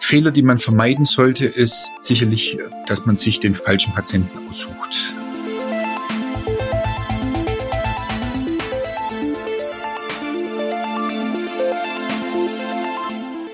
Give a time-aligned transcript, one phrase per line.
[0.00, 5.12] Fehler, die man vermeiden sollte, ist sicherlich, dass man sich den falschen Patienten aussucht.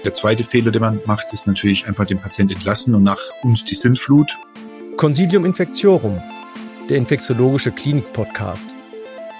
[0.04, 3.64] Der zweite Fehler, den man macht, ist natürlich einfach den Patienten entlassen und nach uns
[3.64, 4.30] die Sinnflut.
[4.96, 6.22] Consilium Infectiorum,
[6.88, 8.68] der infektiologische Klinik-Podcast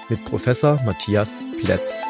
[0.09, 2.01] mit Professor Matthias Plätz.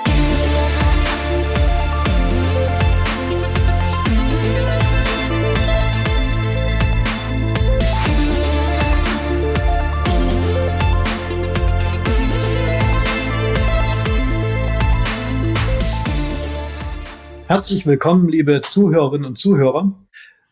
[17.47, 19.93] Herzlich willkommen, liebe Zuhörerinnen und Zuhörer.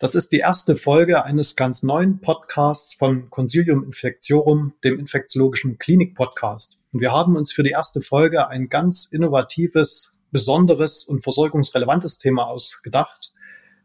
[0.03, 6.77] Das ist die erste Folge eines ganz neuen Podcasts von Consilium Infectiorum, dem infektiologischen Klinik-Podcast.
[6.93, 12.49] Und wir haben uns für die erste Folge ein ganz innovatives, besonderes und versorgungsrelevantes Thema
[12.49, 13.33] ausgedacht,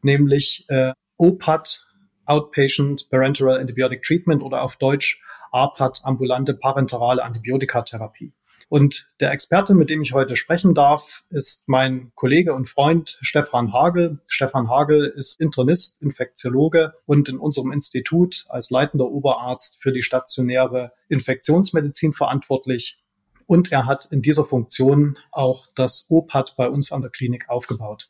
[0.01, 1.85] nämlich äh, OPAT,
[2.25, 8.33] Outpatient Parenteral Antibiotic Treatment oder auf Deutsch APAT, ambulante parenterale Antibiotikatherapie.
[8.69, 13.71] Und der Experte, mit dem ich heute sprechen darf, ist mein Kollege und Freund Stefan
[13.71, 14.19] Hagel.
[14.27, 20.91] Stefan Hagel ist Internist, Infektiologe und in unserem Institut als leitender Oberarzt für die stationäre
[21.07, 22.99] Infektionsmedizin verantwortlich.
[23.45, 28.09] Und er hat in dieser Funktion auch das OPAD bei uns an der Klinik aufgebaut.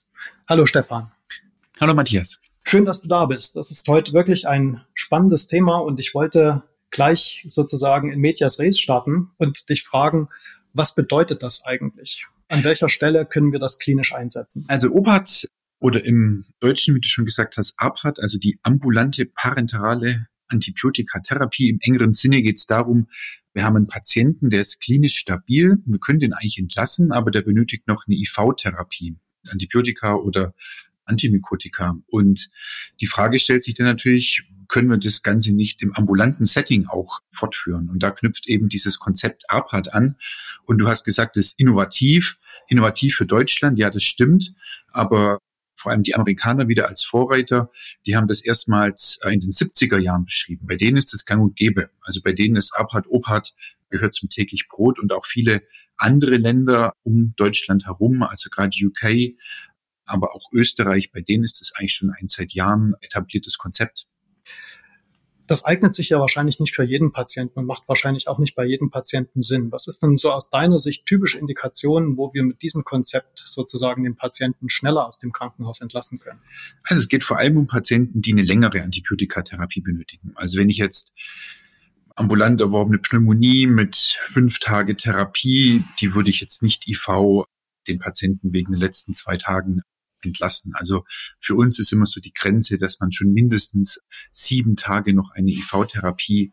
[0.50, 1.12] Hallo Stefan.
[1.80, 2.40] Hallo Matthias.
[2.64, 3.56] Schön, dass du da bist.
[3.56, 8.80] Das ist heute wirklich ein spannendes Thema und ich wollte gleich sozusagen in Medias Res
[8.80, 10.30] starten und dich fragen,
[10.74, 12.28] was bedeutet das eigentlich?
[12.50, 14.66] An welcher Stelle können wir das klinisch einsetzen?
[14.68, 20.28] Also OPAT oder im Deutschen, wie du schon gesagt hast, APAT, also die ambulante parenterale
[20.48, 21.70] Antibiotikatherapie.
[21.70, 23.08] Im engeren Sinne geht es darum,
[23.54, 25.78] wir haben einen Patienten, der ist klinisch stabil.
[25.86, 29.16] Wir können den eigentlich entlassen, aber der benötigt noch eine IV-Therapie,
[29.48, 30.54] Antibiotika oder
[31.06, 31.98] Antimykotika.
[32.08, 32.50] Und
[33.02, 37.20] die Frage stellt sich dann natürlich, können wir das Ganze nicht im ambulanten Setting auch
[37.32, 37.90] fortführen?
[37.90, 40.18] Und da knüpft eben dieses Konzept APAT an.
[40.66, 43.80] Und du hast gesagt, das ist innovativ, innovativ für Deutschland.
[43.80, 44.54] Ja, das stimmt.
[44.92, 45.40] Aber
[45.76, 47.72] vor allem die Amerikaner wieder als Vorreiter,
[48.06, 50.66] die haben das erstmals äh, in den 70er Jahren beschrieben.
[50.68, 51.92] Bei denen ist das gang und gäbe.
[52.02, 53.54] Also bei denen ist APAT, OPAT
[53.90, 55.62] gehört zum täglich Brot und auch viele
[55.98, 59.36] andere Länder um Deutschland herum, also gerade UK,
[60.06, 64.08] aber auch Österreich, bei denen ist das eigentlich schon ein seit Jahren etabliertes Konzept.
[65.48, 68.66] Das eignet sich ja wahrscheinlich nicht für jeden Patienten und macht wahrscheinlich auch nicht bei
[68.66, 69.72] jedem Patienten Sinn.
[69.72, 74.04] Was ist denn so aus deiner Sicht typische Indikationen, wo wir mit diesem Konzept sozusagen
[74.04, 76.42] den Patienten schneller aus dem Krankenhaus entlassen können?
[76.84, 80.34] Also es geht vor allem um Patienten, die eine längere Antibiotikatherapie benötigen.
[80.36, 81.14] Also wenn ich jetzt
[82.18, 87.46] ambulant erworbene Pneumonie mit fünf Tage Therapie, die würde ich jetzt nicht IV
[87.88, 89.82] den Patienten wegen den letzten zwei Tagen
[90.24, 90.74] entlassen.
[90.76, 91.04] Also
[91.40, 94.00] für uns ist immer so die Grenze, dass man schon mindestens
[94.32, 96.52] sieben Tage noch eine IV-Therapie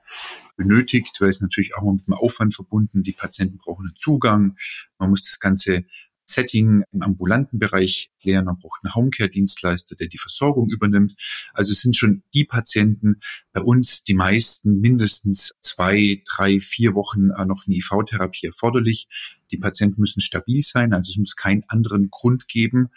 [0.57, 3.03] benötigt, weil es natürlich auch mit dem Aufwand verbunden.
[3.03, 4.57] Die Patienten brauchen einen Zugang.
[4.99, 5.85] Man muss das Ganze
[6.27, 8.47] Setting im ambulanten Bereich klären.
[8.47, 11.15] Man braucht einen Homecare-Dienstleister, der die Versorgung übernimmt.
[11.53, 13.21] Also es sind schon die Patienten,
[13.53, 19.07] bei uns die meisten mindestens zwei, drei, vier Wochen noch eine IV-Therapie erforderlich.
[19.51, 22.89] Die Patienten müssen stabil sein, also es muss keinen anderen Grund geben,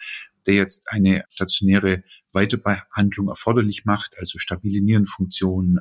[0.48, 5.78] der jetzt eine stationäre Weiterbehandlung erforderlich macht, also stabile Nierenfunktion,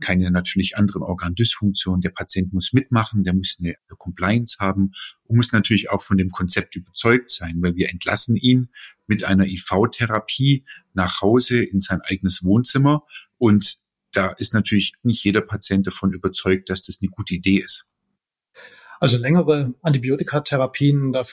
[0.00, 2.00] keine natürlich anderen Organdysfunktionen.
[2.00, 4.92] Der Patient muss mitmachen, der muss eine Compliance haben
[5.24, 8.70] und muss natürlich auch von dem Konzept überzeugt sein, weil wir entlassen ihn
[9.06, 13.04] mit einer IV-Therapie nach Hause in sein eigenes Wohnzimmer
[13.38, 13.76] und
[14.12, 17.84] da ist natürlich nicht jeder Patient davon überzeugt, dass das eine gute Idee ist.
[18.98, 21.24] Also längere Antibiotikatherapien, da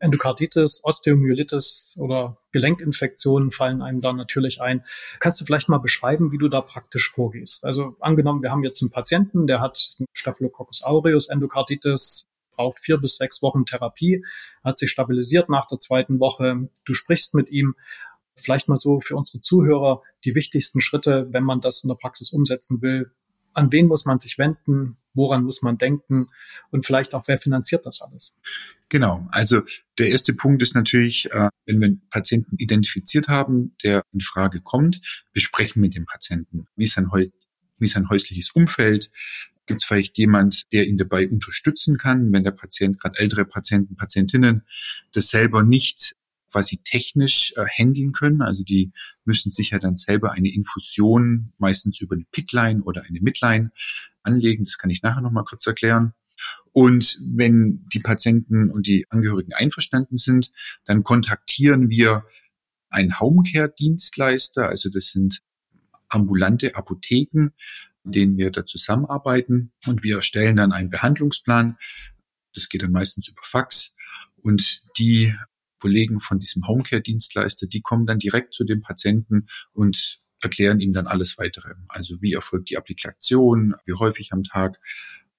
[0.00, 4.84] Endokarditis, Osteomyelitis oder Gelenkinfektionen fallen einem da natürlich ein.
[5.20, 7.64] Kannst du vielleicht mal beschreiben, wie du da praktisch vorgehst?
[7.64, 12.26] Also angenommen, wir haben jetzt einen Patienten, der hat Staphylococcus aureus Endokarditis,
[12.56, 14.24] braucht vier bis sechs Wochen Therapie,
[14.64, 16.68] hat sich stabilisiert nach der zweiten Woche.
[16.84, 17.74] Du sprichst mit ihm.
[18.36, 22.32] Vielleicht mal so für unsere Zuhörer die wichtigsten Schritte, wenn man das in der Praxis
[22.32, 23.10] umsetzen will.
[23.52, 24.96] An wen muss man sich wenden?
[25.14, 26.28] woran muss man denken
[26.70, 28.38] und vielleicht auch, wer finanziert das alles?
[28.90, 29.62] Genau, also
[29.98, 34.60] der erste Punkt ist natürlich, äh, wenn wir einen Patienten identifiziert haben, der in Frage
[34.60, 35.00] kommt,
[35.32, 36.66] wir sprechen mit dem Patienten.
[36.74, 37.08] Wie ist sein,
[37.78, 39.12] wie sein häusliches Umfeld?
[39.66, 43.96] Gibt es vielleicht jemand, der ihn dabei unterstützen kann, wenn der Patient, gerade ältere Patienten,
[43.96, 44.62] Patientinnen,
[45.12, 46.16] das selber nicht
[46.50, 48.42] quasi technisch äh, handeln können.
[48.42, 48.90] Also die
[49.24, 53.70] müssen sich ja dann selber eine Infusion, meistens über eine Pickline oder eine Midline,
[54.24, 54.64] anlegen.
[54.64, 56.12] Das kann ich nachher nochmal kurz erklären.
[56.72, 60.52] Und wenn die Patienten und die Angehörigen einverstanden sind,
[60.84, 62.24] dann kontaktieren wir
[62.90, 64.68] einen Homecare-Dienstleister.
[64.68, 65.42] Also das sind
[66.08, 67.50] ambulante Apotheken,
[68.04, 69.72] denen wir da zusammenarbeiten.
[69.86, 71.76] Und wir erstellen dann einen Behandlungsplan.
[72.54, 73.94] Das geht dann meistens über Fax.
[74.36, 75.34] Und die
[75.78, 81.06] Kollegen von diesem Homecare-Dienstleister, die kommen dann direkt zu dem Patienten und erklären ihm dann
[81.06, 81.74] alles weitere.
[81.88, 84.78] Also wie erfolgt die Applikation, wie häufig am Tag.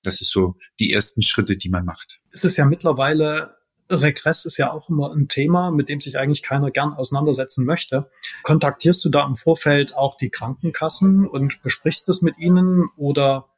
[0.03, 2.21] Das ist so die ersten Schritte, die man macht.
[2.31, 3.55] Es ist ja mittlerweile
[3.91, 8.09] Regress ist ja auch immer ein Thema, mit dem sich eigentlich keiner gern auseinandersetzen möchte.
[8.43, 13.49] Kontaktierst du da im Vorfeld auch die Krankenkassen und besprichst es mit ihnen oder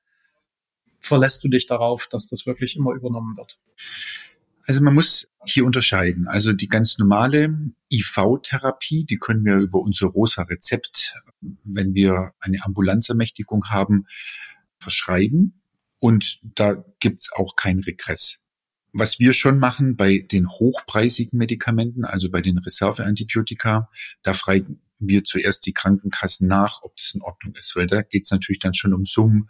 [1.00, 3.60] verlässt du dich darauf, dass das wirklich immer übernommen wird?
[4.66, 6.28] Also man muss hier unterscheiden.
[6.28, 7.54] Also die ganz normale
[7.92, 11.16] IV-Therapie, die können wir über unser rosa Rezept,
[11.64, 14.08] wenn wir eine Ambulanzermächtigung haben,
[14.80, 15.54] verschreiben.
[16.04, 18.40] Und da gibt's auch keinen Regress.
[18.92, 23.90] Was wir schon machen bei den hochpreisigen Medikamenten, also bei den Reserveantibiotika,
[24.22, 28.32] da fragen wir zuerst die Krankenkassen nach, ob das in Ordnung ist, weil da geht's
[28.32, 29.50] natürlich dann schon um Summen,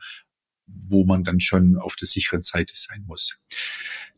[0.68, 3.40] wo man dann schon auf der sicheren Seite sein muss.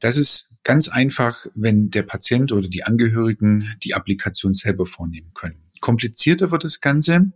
[0.01, 5.61] Das ist ganz einfach, wenn der Patient oder die Angehörigen die Applikation selber vornehmen können.
[5.79, 7.31] Komplizierter wird das Ganze,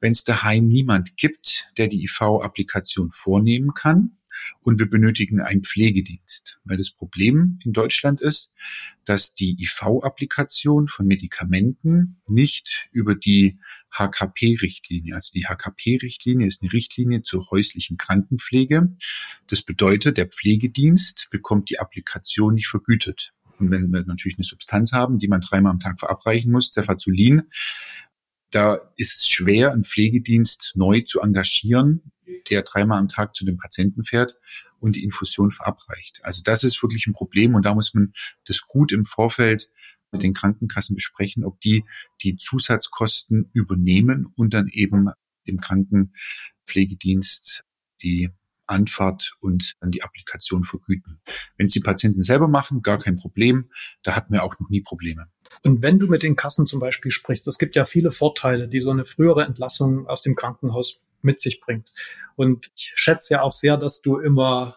[0.00, 4.17] wenn es daheim niemand gibt, der die IV-Applikation vornehmen kann
[4.60, 6.58] und wir benötigen einen Pflegedienst.
[6.64, 8.52] Weil das Problem in Deutschland ist,
[9.04, 13.58] dass die IV-Applikation von Medikamenten nicht über die
[13.90, 18.96] HKP-Richtlinie, also die HKP-Richtlinie ist eine Richtlinie zur häuslichen Krankenpflege.
[19.46, 23.32] Das bedeutet, der Pflegedienst bekommt die Applikation nicht vergütet.
[23.58, 27.42] Und wenn wir natürlich eine Substanz haben, die man dreimal am Tag verabreichen muss, Cefazolin,
[28.50, 32.12] da ist es schwer, einen Pflegedienst neu zu engagieren,
[32.48, 34.36] der dreimal am Tag zu dem Patienten fährt
[34.80, 36.20] und die Infusion verabreicht.
[36.24, 38.12] Also das ist wirklich ein Problem und da muss man
[38.46, 39.70] das gut im Vorfeld
[40.10, 41.84] mit den Krankenkassen besprechen, ob die
[42.22, 45.10] die Zusatzkosten übernehmen und dann eben
[45.46, 47.64] dem Krankenpflegedienst
[48.02, 48.30] die
[48.66, 51.20] Anfahrt und dann die Applikation vergüten.
[51.56, 53.70] Wenn es die Patienten selber machen, gar kein Problem.
[54.02, 55.26] Da hatten wir auch noch nie Probleme.
[55.62, 58.80] Und wenn du mit den Kassen zum Beispiel sprichst, es gibt ja viele Vorteile, die
[58.80, 61.92] so eine frühere Entlassung aus dem Krankenhaus mit sich bringt.
[62.36, 64.76] Und ich schätze ja auch sehr, dass du immer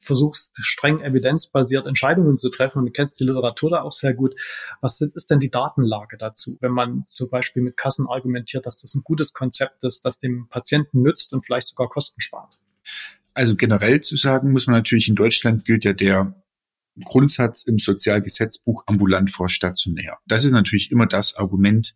[0.00, 4.34] versuchst, streng evidenzbasiert Entscheidungen zu treffen und du kennst die Literatur da auch sehr gut.
[4.80, 8.94] Was ist denn die Datenlage dazu, wenn man zum Beispiel mit Kassen argumentiert, dass das
[8.94, 12.58] ein gutes Konzept ist, das dem Patienten nützt und vielleicht sogar Kosten spart?
[13.34, 16.34] Also generell zu sagen, muss man natürlich in Deutschland gilt ja der
[17.04, 20.18] Grundsatz im Sozialgesetzbuch ambulant vor stationär.
[20.26, 21.94] Das ist natürlich immer das Argument,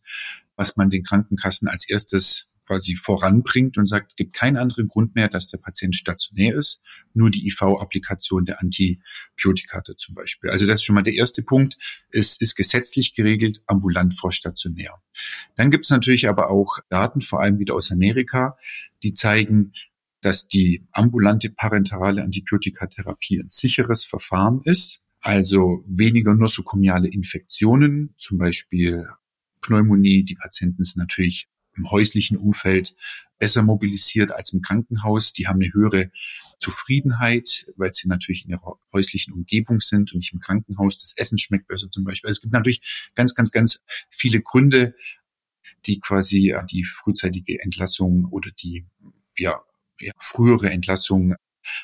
[0.54, 5.14] was man den Krankenkassen als erstes quasi voranbringt und sagt, es gibt keinen anderen Grund
[5.14, 6.80] mehr, dass der Patient stationär ist,
[7.14, 10.50] nur die IV-Applikation der Antibiotika zum Beispiel.
[10.50, 11.76] Also das ist schon mal der erste Punkt.
[12.10, 15.02] Es ist gesetzlich geregelt, ambulant vor stationär.
[15.56, 18.56] Dann gibt es natürlich aber auch Daten, vor allem wieder aus Amerika,
[19.02, 19.72] die zeigen,
[20.20, 29.04] dass die ambulante parenterale Antibiotikatherapie ein sicheres Verfahren ist, also weniger nosokomiale Infektionen, zum Beispiel
[29.60, 30.24] Pneumonie.
[30.24, 32.94] Die Patienten sind natürlich im häuslichen Umfeld
[33.38, 35.32] besser mobilisiert als im Krankenhaus.
[35.32, 36.10] Die haben eine höhere
[36.58, 40.96] Zufriedenheit, weil sie natürlich in ihrer häuslichen Umgebung sind und nicht im Krankenhaus.
[40.98, 42.28] Das Essen schmeckt besser zum Beispiel.
[42.28, 44.94] Also es gibt natürlich ganz, ganz, ganz viele Gründe,
[45.86, 48.86] die quasi die frühzeitige Entlassung oder die
[49.36, 49.60] ja,
[50.00, 51.34] ja, frühere Entlassung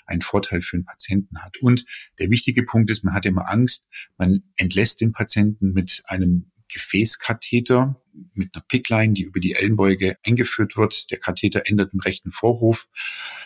[0.07, 1.57] einen Vorteil für den Patienten hat.
[1.59, 1.85] Und
[2.19, 8.01] der wichtige Punkt ist, man hat immer Angst, man entlässt den Patienten mit einem Gefäßkatheter
[8.35, 11.11] mit einer Pickline, die über die Ellenbeuge eingeführt wird.
[11.11, 12.89] Der Katheter endet im rechten Vorhof.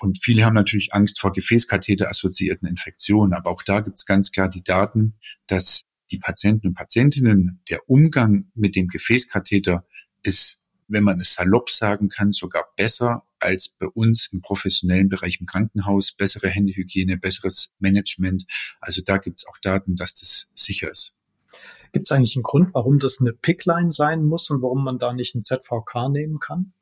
[0.00, 3.32] Und viele haben natürlich Angst vor Gefäßkatheter-assoziierten Infektionen.
[3.32, 5.14] Aber auch da gibt es ganz klar die Daten,
[5.46, 9.86] dass die Patienten und Patientinnen, der Umgang mit dem Gefäßkatheter
[10.22, 15.40] ist, wenn man es salopp sagen kann, sogar besser als bei uns im professionellen Bereich
[15.40, 16.12] im Krankenhaus.
[16.12, 18.46] Bessere Händehygiene, besseres Management.
[18.80, 21.14] Also da gibt es auch Daten, dass das sicher ist.
[21.92, 25.12] Gibt es eigentlich einen Grund, warum das eine Pickline sein muss und warum man da
[25.12, 26.72] nicht ein ZVK nehmen kann?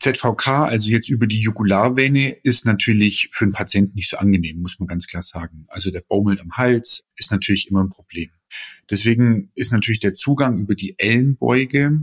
[0.00, 4.78] ZVK, also jetzt über die Jugularvene, ist natürlich für den Patienten nicht so angenehm, muss
[4.78, 5.64] man ganz klar sagen.
[5.68, 8.30] Also der baumelt am Hals ist natürlich immer ein Problem.
[8.90, 12.00] Deswegen ist natürlich der Zugang über die Ellenbeuge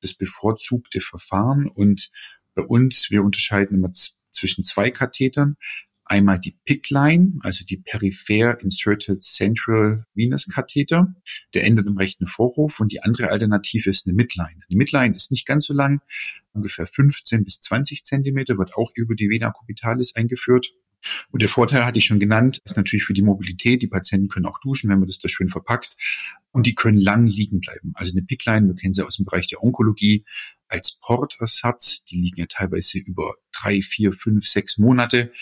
[0.00, 2.10] das bevorzugte Verfahren und
[2.54, 3.90] bei uns, wir unterscheiden immer
[4.30, 5.56] zwischen zwei Kathetern.
[6.06, 11.14] Einmal die PICC-Line, also die Peripher Inserted Central Venous Katheter.
[11.54, 14.60] Der endet im rechten Vorhof und die andere Alternative ist eine Midline.
[14.68, 16.00] Die Midline ist nicht ganz so lang,
[16.52, 20.72] ungefähr 15 bis 20 Zentimeter, wird auch über die Vena cubitalis eingeführt.
[21.30, 23.82] Und der Vorteil hatte ich schon genannt, ist natürlich für die Mobilität.
[23.82, 25.96] Die Patienten können auch duschen, wenn man das da schön verpackt.
[26.50, 27.92] Und die können lang liegen bleiben.
[27.94, 30.24] Also eine Pickline, wir kennen sie aus dem Bereich der Onkologie,
[30.68, 32.04] als Portersatz.
[32.04, 35.32] Die liegen ja teilweise über drei, vier, fünf, sechs Monate.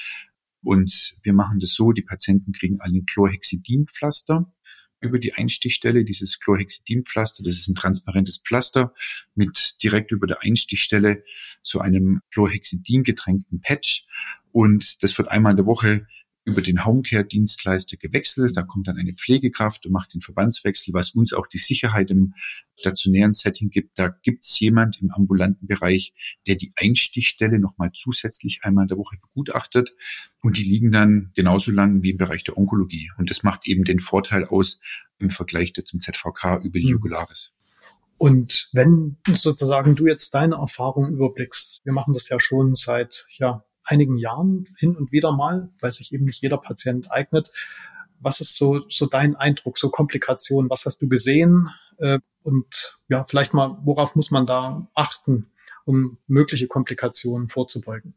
[0.62, 4.52] Und wir machen das so, die Patienten kriegen alle ein Chlorhexidinpflaster
[5.00, 6.04] über die Einstichstelle.
[6.04, 8.94] Dieses Chlorhexidinpflaster, das ist ein transparentes Pflaster
[9.34, 11.24] mit direkt über der Einstichstelle
[11.62, 14.06] so einem Chlorhexidin getränkten Patch.
[14.52, 16.06] Und das wird einmal in der Woche
[16.44, 18.56] über den Homecare-Dienstleister gewechselt.
[18.56, 22.34] Da kommt dann eine Pflegekraft und macht den Verbandswechsel, was uns auch die Sicherheit im
[22.78, 23.98] stationären Setting gibt.
[23.98, 26.14] Da gibt es jemand im ambulanten Bereich,
[26.46, 29.94] der die Einstichstelle nochmal zusätzlich einmal in der Woche begutachtet.
[30.42, 33.10] Und die liegen dann genauso lang wie im Bereich der Onkologie.
[33.18, 34.80] Und das macht eben den Vorteil aus
[35.18, 36.90] im Vergleich zum ZVK über die hm.
[36.90, 37.52] Jugularis.
[38.18, 43.64] Und wenn sozusagen du jetzt deine Erfahrung überblickst, wir machen das ja schon seit ja,
[43.84, 47.50] einigen Jahren hin und wieder mal, weil sich eben nicht jeder Patient eignet.
[48.20, 50.70] Was ist so, so dein Eindruck, so Komplikationen?
[50.70, 51.68] Was hast du gesehen?
[51.98, 55.50] Äh, und ja, vielleicht mal, worauf muss man da achten,
[55.84, 58.14] um mögliche Komplikationen vorzubeugen?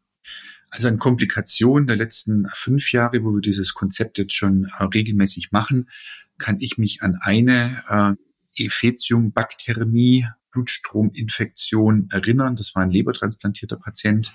[0.69, 5.51] Also an Komplikationen der letzten fünf Jahre, wo wir dieses Konzept jetzt schon äh, regelmäßig
[5.51, 5.89] machen,
[6.37, 8.17] kann ich mich an eine
[8.57, 12.55] äh, Ephezium-Bakteremie Blutstrominfektion erinnern.
[12.55, 14.33] Das war ein lebertransplantierter Patient.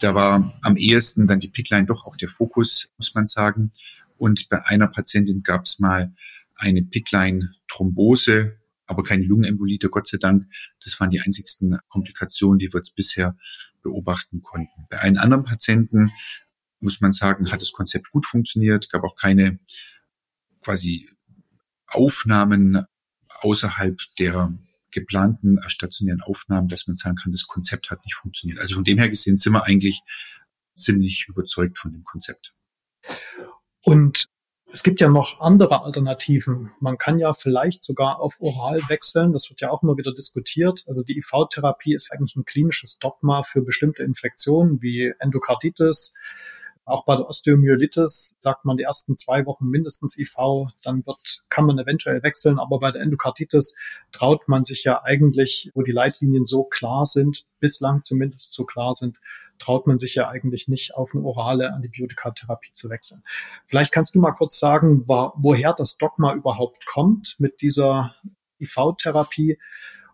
[0.00, 3.72] Da war am ehesten dann die Pickline doch auch der Fokus, muss man sagen.
[4.16, 6.14] Und bei einer Patientin gab es mal
[6.54, 10.46] eine Pickline-Thrombose, aber keine Lungenembolite, Gott sei Dank.
[10.82, 13.36] Das waren die einzigsten Komplikationen, die wir jetzt bisher
[13.82, 14.86] beobachten konnten.
[14.88, 16.12] Bei allen anderen Patienten
[16.80, 19.58] muss man sagen, hat das Konzept gut funktioniert, gab auch keine
[20.62, 21.10] quasi
[21.88, 22.84] Aufnahmen
[23.40, 24.52] außerhalb der
[24.90, 28.60] geplanten stationären Aufnahmen, dass man sagen kann, das Konzept hat nicht funktioniert.
[28.60, 30.02] Also von dem her gesehen sind wir eigentlich
[30.74, 32.54] ziemlich überzeugt von dem Konzept.
[33.84, 34.26] Und
[34.70, 36.72] es gibt ja noch andere Alternativen.
[36.80, 39.32] Man kann ja vielleicht sogar auf Oral wechseln.
[39.32, 40.84] Das wird ja auch immer wieder diskutiert.
[40.86, 46.12] Also die IV-Therapie ist eigentlich ein klinisches Dogma für bestimmte Infektionen wie Endokarditis,
[46.88, 50.32] auch bei der Osteomyelitis sagt man die ersten zwei Wochen mindestens IV,
[50.82, 53.74] dann wird, kann man eventuell wechseln, aber bei der Endokarditis
[54.10, 58.94] traut man sich ja eigentlich, wo die Leitlinien so klar sind, bislang zumindest so klar
[58.94, 59.20] sind,
[59.58, 63.22] traut man sich ja eigentlich nicht auf eine orale Antibiotikatherapie zu wechseln.
[63.66, 68.14] Vielleicht kannst du mal kurz sagen, woher das Dogma überhaupt kommt mit dieser
[68.60, 69.58] IV-Therapie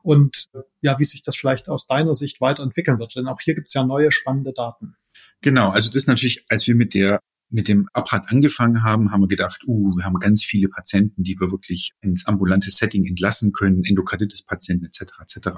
[0.02, 0.50] und
[0.81, 3.16] ja, wie sich das vielleicht aus deiner Sicht weiterentwickeln wird.
[3.16, 4.97] Denn auch hier gibt es ja neue spannende Daten.
[5.45, 7.21] Genau, also das natürlich, als wir mit der
[7.51, 11.39] mit dem Abrat angefangen haben, haben wir gedacht, uh, wir haben ganz viele Patienten, die
[11.39, 15.03] wir wirklich ins ambulante Setting entlassen können, Endokarditis-Patienten etc.
[15.21, 15.49] etc.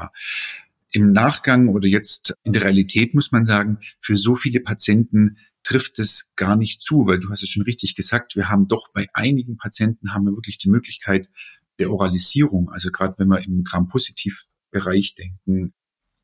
[0.91, 6.01] Im Nachgang oder jetzt in der Realität muss man sagen, für so viele Patienten trifft
[6.01, 9.07] es gar nicht zu, weil du hast es schon richtig gesagt, wir haben doch bei
[9.15, 11.31] einigen Patienten haben wir wirklich die Möglichkeit
[11.79, 15.75] der Oralisierung, also gerade wenn wir im Gram-Positiv-Bereich denken,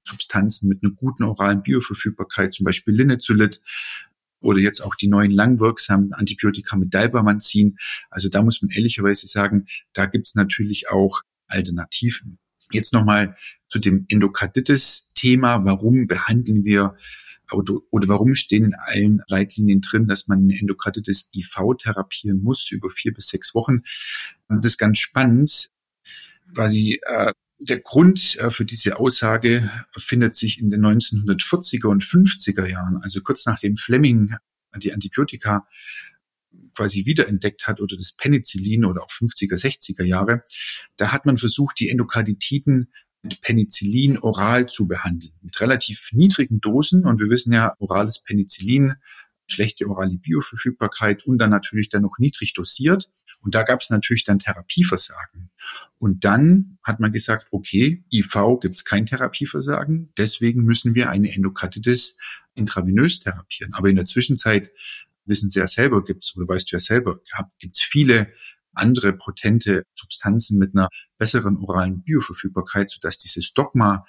[0.05, 3.63] Substanzen mit einer guten oralen Bioverfügbarkeit, zum Beispiel Linezolid
[4.41, 7.79] oder jetzt auch die neuen langwirksamen Antibiotika mit Dalbamanzin.
[8.11, 12.39] Also da muss man ehrlicherweise sagen, da gibt's natürlich auch Alternativen.
[12.73, 13.37] Jetzt nochmal
[13.69, 15.65] zu dem Endokarditis-Thema.
[15.65, 16.97] Warum behandeln wir
[17.53, 22.71] oder, oder warum stehen in allen Leitlinien drin, dass man eine Endokarditis IV therapieren muss
[22.71, 23.83] über vier bis sechs Wochen?
[24.49, 25.71] Das ist ganz spannend.
[26.55, 27.33] Quasi äh,
[27.69, 33.21] der Grund äh, für diese Aussage findet sich in den 1940er und 50er Jahren, also
[33.21, 34.35] kurz nachdem Fleming
[34.77, 35.67] die Antibiotika
[36.75, 40.45] quasi wiederentdeckt hat oder das Penicillin oder auch 50er, 60er Jahre.
[40.97, 42.93] Da hat man versucht, die Endokarditiden
[43.23, 47.05] mit Penicillin oral zu behandeln, mit relativ niedrigen Dosen.
[47.05, 48.95] Und wir wissen ja, orales Penicillin,
[49.47, 53.11] schlechte orale Bioverfügbarkeit und dann natürlich dann noch niedrig dosiert.
[53.43, 55.51] Und da gab es natürlich dann Therapieversagen.
[55.99, 61.33] Und dann hat man gesagt, okay, IV gibt es kein Therapieversagen, deswegen müssen wir eine
[61.33, 62.17] Endokarditis
[62.55, 63.75] intravenös therapieren.
[63.75, 64.71] Aber in der Zwischenzeit
[65.25, 67.21] wissen Sie ja selber, gibt's oder weißt du ja selber,
[67.59, 68.33] gibt es viele
[68.75, 74.07] andere potente Substanzen mit einer besseren oralen Bioverfügbarkeit, sodass dieses Dogma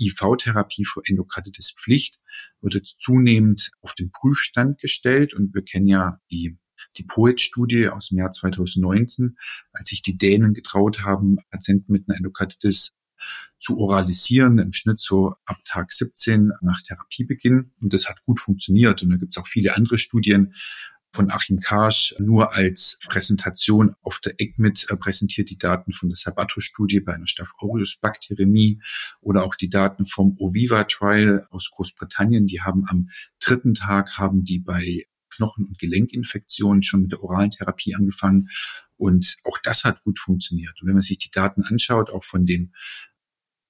[0.00, 2.20] IV-Therapie für Endokarditis Pflicht
[2.60, 6.56] wird jetzt zunehmend auf den Prüfstand gestellt und wir kennen ja die
[6.96, 9.36] die POET-Studie aus dem Jahr 2019,
[9.72, 12.92] als sich die Dänen getraut haben, Patienten mit einer Endokarditis
[13.58, 17.72] zu oralisieren, im Schnitt so ab Tag 17 nach Therapiebeginn.
[17.80, 19.02] Und das hat gut funktioniert.
[19.02, 20.54] Und da gibt es auch viele andere Studien,
[21.12, 26.16] von Achim Karsch nur als Präsentation auf der ECMID äh, präsentiert die Daten von der
[26.16, 28.80] Sabato-Studie bei einer Staph aureus-Bakteriämie
[29.20, 32.46] oder auch die Daten vom Oviva-Trial aus Großbritannien.
[32.46, 33.08] Die haben am
[33.40, 35.06] dritten Tag haben die bei
[35.38, 38.50] Knochen- und Gelenkinfektionen schon mit der oralen Therapie angefangen.
[38.96, 40.80] Und auch das hat gut funktioniert.
[40.80, 42.72] Und wenn man sich die Daten anschaut, auch von den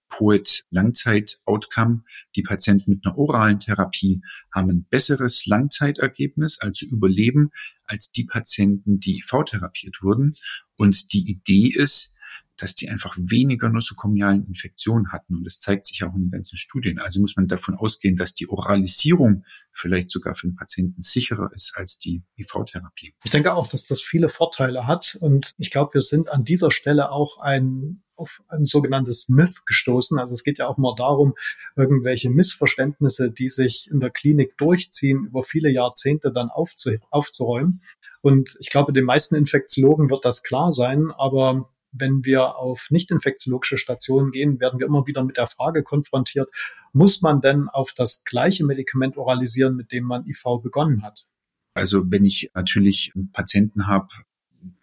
[0.09, 2.03] Poet Langzeit-Outcome.
[2.35, 4.23] Die Patienten mit einer oralen Therapie
[4.55, 7.51] haben ein besseres Langzeitergebnis, also Überleben,
[7.85, 10.35] als die Patienten, die IV-therapiert wurden.
[10.77, 12.15] Und die Idee ist,
[12.59, 15.37] dass die einfach weniger nosokomialen Infektionen hatten.
[15.37, 16.99] Und das zeigt sich auch in den ganzen Studien.
[16.99, 21.73] Also muss man davon ausgehen, dass die Oralisierung vielleicht sogar für den Patienten sicherer ist
[21.77, 23.15] als die IV-Therapie.
[23.25, 25.17] Ich denke auch, dass das viele Vorteile hat.
[25.21, 30.19] Und ich glaube, wir sind an dieser Stelle auch ein auf ein sogenanntes Myth gestoßen.
[30.19, 31.35] Also es geht ja auch mal darum,
[31.77, 37.83] irgendwelche Missverständnisse, die sich in der Klinik durchziehen, über viele Jahrzehnte dann aufzu aufzuräumen.
[38.21, 43.11] Und ich glaube, den meisten Infektiologen wird das klar sein, aber wenn wir auf nicht
[43.11, 46.49] infektiologische Stationen gehen, werden wir immer wieder mit der Frage konfrontiert,
[46.93, 51.27] muss man denn auf das gleiche Medikament oralisieren, mit dem man IV begonnen hat?
[51.75, 54.09] Also wenn ich natürlich einen Patienten habe,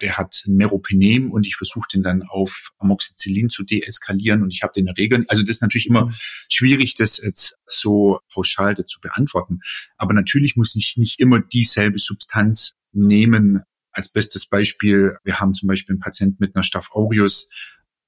[0.01, 4.71] der hat Meropenem und ich versuche den dann auf Amoxicillin zu deeskalieren und ich habe
[4.73, 6.13] den in der Regel, also das ist natürlich immer
[6.49, 9.59] schwierig, das jetzt so pauschal zu beantworten.
[9.97, 13.61] Aber natürlich muss ich nicht immer dieselbe Substanz nehmen,
[13.95, 17.49] als bestes Beispiel, wir haben zum Beispiel einen Patienten mit einer Staph aureus,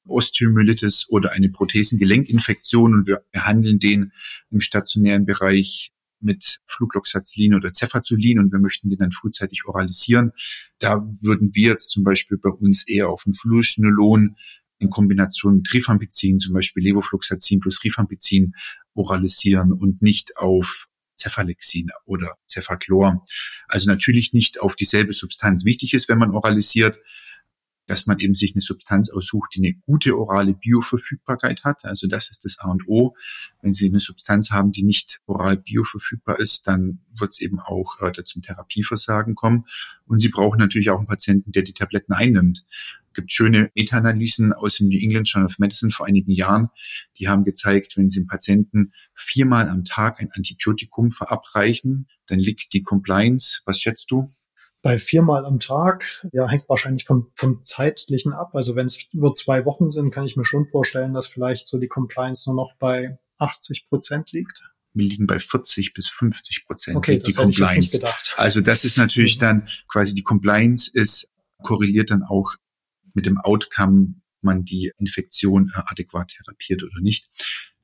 [0.05, 4.13] Osteomyelitis oder eine Prothesengelenkinfektion und wir behandeln den
[4.49, 10.31] im stationären Bereich mit Flugloxacillin oder Cefazolin und wir möchten den dann frühzeitig oralisieren.
[10.79, 14.35] Da würden wir jetzt zum Beispiel bei uns eher auf ein Fluorchinolon
[14.79, 18.53] in Kombination mit Rifampicin, zum Beispiel Levofloxacin plus Rifampicin
[18.93, 20.87] oralisieren und nicht auf
[21.17, 23.23] Cephalexin oder Cefaclor.
[23.67, 25.65] Also natürlich nicht auf dieselbe Substanz.
[25.65, 26.99] Wichtig ist, wenn man oralisiert,
[27.87, 31.85] dass man eben sich eine Substanz aussucht, die eine gute orale Bioverfügbarkeit hat.
[31.85, 33.15] Also das ist das A und O.
[33.61, 38.01] Wenn Sie eine Substanz haben, die nicht oral bioverfügbar ist, dann wird es eben auch
[38.01, 39.65] äh, zum Therapieversagen kommen.
[40.05, 42.65] Und Sie brauchen natürlich auch einen Patienten, der die Tabletten einnimmt.
[43.17, 46.69] Es gibt schöne Meta-Analysen aus dem New England Journal of Medicine vor einigen Jahren.
[47.17, 52.73] Die haben gezeigt, wenn Sie dem Patienten viermal am Tag ein Antibiotikum verabreichen, dann liegt
[52.73, 54.29] die Compliance, was schätzt du?
[54.83, 58.51] bei viermal am Tag, ja, hängt wahrscheinlich vom, vom zeitlichen ab.
[58.53, 61.79] Also wenn es über zwei Wochen sind, kann ich mir schon vorstellen, dass vielleicht so
[61.79, 64.63] die Compliance nur noch bei 80 Prozent liegt.
[64.93, 66.95] Wir liegen bei 40 bis 50 Prozent.
[66.95, 67.63] Okay, das die Compliance.
[67.63, 68.35] ich jetzt nicht gedacht.
[68.37, 69.41] Also das ist natürlich mhm.
[69.41, 71.27] dann quasi die Compliance ist
[71.63, 72.55] korreliert dann auch
[73.17, 77.27] mit dem Outcome, man die Infektion äh, adäquat therapiert oder nicht.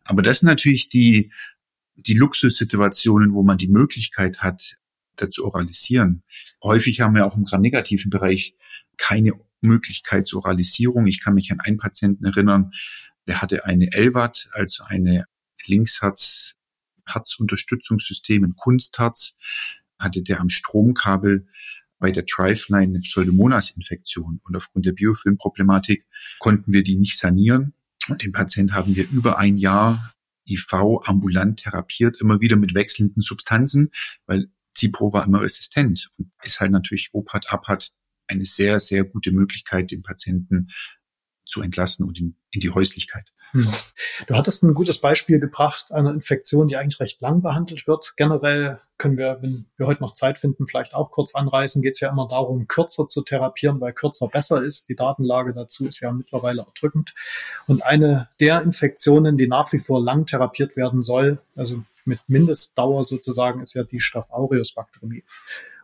[0.03, 1.33] Aber das sind natürlich die,
[1.95, 4.77] die Luxussituationen, wo man die Möglichkeit hat,
[5.29, 6.23] zu oralisieren.
[6.63, 8.55] Häufig haben wir auch im Gram-negativen Bereich
[8.97, 11.07] keine Möglichkeit zur Oralisierung.
[11.07, 12.71] Ich kann mich an einen Patienten erinnern,
[13.27, 15.25] der hatte eine LWAT, also eine
[15.65, 16.55] Linksherz
[17.05, 19.35] Herzunterstützungssystem, ein Kunstherz,
[19.99, 21.47] hatte der am Stromkabel
[22.03, 24.41] bei der Driveline eine Pseudomonas-Infektion.
[24.43, 26.05] Und aufgrund der Biofilmproblematik
[26.37, 27.75] konnten wir die nicht sanieren.
[28.09, 30.13] Und den Patienten haben wir über ein Jahr
[30.45, 30.73] IV
[31.05, 33.89] ambulant therapiert, immer wieder mit wechselnden Substanzen,
[34.25, 37.93] weil Zipro war immer resistent und ist halt natürlich OPAT, APAT
[38.27, 40.71] eine sehr, sehr gute Möglichkeit, den Patienten
[41.45, 43.31] zu entlassen und in, in die Häuslichkeit.
[44.27, 48.13] Du hattest ein gutes Beispiel gebracht einer Infektion, die eigentlich recht lang behandelt wird.
[48.15, 51.81] Generell können wir, wenn wir heute noch Zeit finden, vielleicht auch kurz anreißen.
[51.81, 54.87] Geht es ja immer darum, kürzer zu therapieren, weil kürzer besser ist.
[54.89, 57.13] Die Datenlage dazu ist ja mittlerweile erdrückend.
[57.67, 63.03] Und eine der Infektionen, die nach wie vor lang therapiert werden soll, also mit Mindestdauer
[63.03, 65.23] sozusagen, ist ja die Staph aureus Bakterie.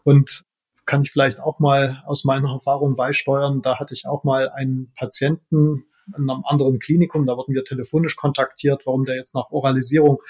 [0.04, 0.44] Und
[0.86, 3.62] kann ich vielleicht auch mal aus meiner Erfahrung beisteuern.
[3.62, 5.86] Da hatte ich auch mal einen Patienten
[6.18, 10.22] in einem anderen Klinikum, da wurden wir telefonisch kontaktiert, warum der jetzt nach Oralisierung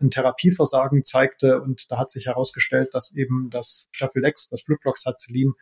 [0.00, 1.60] ein Therapieversagen zeigte.
[1.60, 5.54] Und da hat sich herausgestellt, dass eben das Staphylex, das Flucloxacillin,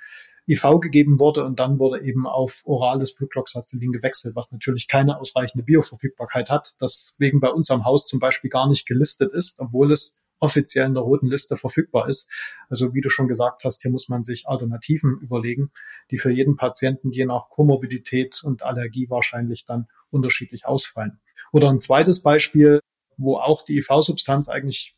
[0.48, 5.64] IV gegeben wurde und dann wurde eben auf orales Flucloxacillin gewechselt, was natürlich keine ausreichende
[5.64, 10.16] Bioverfügbarkeit hat, deswegen bei uns am Haus zum Beispiel gar nicht gelistet ist, obwohl es
[10.40, 12.28] offiziell in der roten Liste verfügbar ist.
[12.68, 15.70] Also wie du schon gesagt hast, hier muss man sich Alternativen überlegen,
[16.10, 21.20] die für jeden Patienten je nach Komorbidität und Allergie wahrscheinlich dann unterschiedlich ausfallen.
[21.52, 22.80] Oder ein zweites Beispiel,
[23.16, 24.96] wo auch die IV-Substanz eigentlich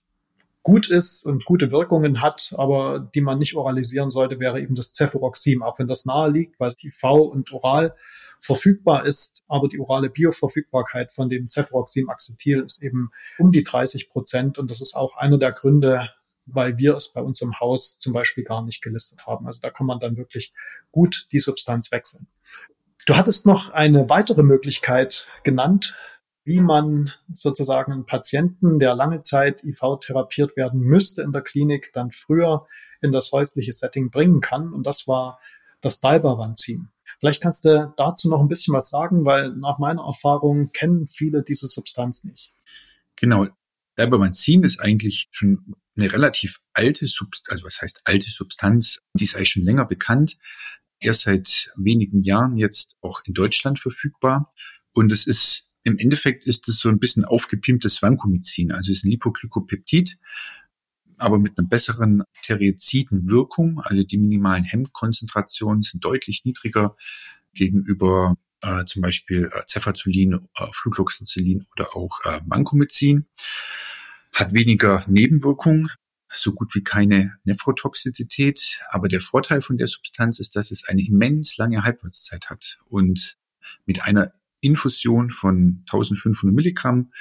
[0.62, 4.92] gut ist und gute Wirkungen hat, aber die man nicht oralisieren sollte, wäre eben das
[4.92, 7.96] Cefuroxim, auch wenn das nahe liegt, weil IV und oral
[8.42, 14.58] verfügbar ist, aber die orale Bioverfügbarkeit von dem Cefuroxim-Acetyl ist eben um die 30 Prozent
[14.58, 16.10] und das ist auch einer der Gründe,
[16.46, 19.46] weil wir es bei uns im Haus zum Beispiel gar nicht gelistet haben.
[19.46, 20.52] Also da kann man dann wirklich
[20.90, 22.26] gut die Substanz wechseln.
[23.06, 25.96] Du hattest noch eine weitere Möglichkeit genannt,
[26.44, 31.92] wie man sozusagen einen Patienten, der lange Zeit IV therapiert werden müsste in der Klinik,
[31.92, 32.66] dann früher
[33.00, 34.72] in das häusliche Setting bringen kann.
[34.72, 35.38] Und das war
[35.80, 36.91] das Dalbavanzin.
[37.22, 41.44] Vielleicht kannst du dazu noch ein bisschen was sagen, weil nach meiner Erfahrung kennen viele
[41.44, 42.52] diese Substanz nicht.
[43.14, 43.46] Genau.
[43.94, 49.36] Dalbavanzin ist eigentlich schon eine relativ alte Substanz, also was heißt alte Substanz, die ist
[49.36, 50.36] eigentlich schon länger bekannt,
[50.98, 54.52] erst seit wenigen Jahren jetzt auch in Deutschland verfügbar.
[54.92, 59.12] Und es ist im Endeffekt ist es so ein bisschen aufgepimptes Vancomycin, also ist ein
[59.12, 60.18] Lipoglycopeptid,
[61.22, 63.80] aber mit einer besseren Teriziden-Wirkung.
[63.80, 66.96] Also die minimalen Hemmkonzentrationen sind deutlich niedriger
[67.54, 73.26] gegenüber äh, zum Beispiel äh, Cefazolin, äh, Flucloxacillin oder auch äh, Vancomycin.
[74.32, 75.88] Hat weniger Nebenwirkungen,
[76.28, 78.80] so gut wie keine Nephrotoxizität.
[78.88, 82.78] Aber der Vorteil von der Substanz ist, dass es eine immens lange Halbwertszeit hat.
[82.88, 83.36] Und
[83.86, 87.12] mit einer Infusion von 1500 Milligramm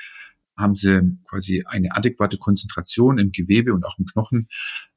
[0.62, 4.48] haben sie quasi eine adäquate Konzentration im Gewebe und auch im Knochen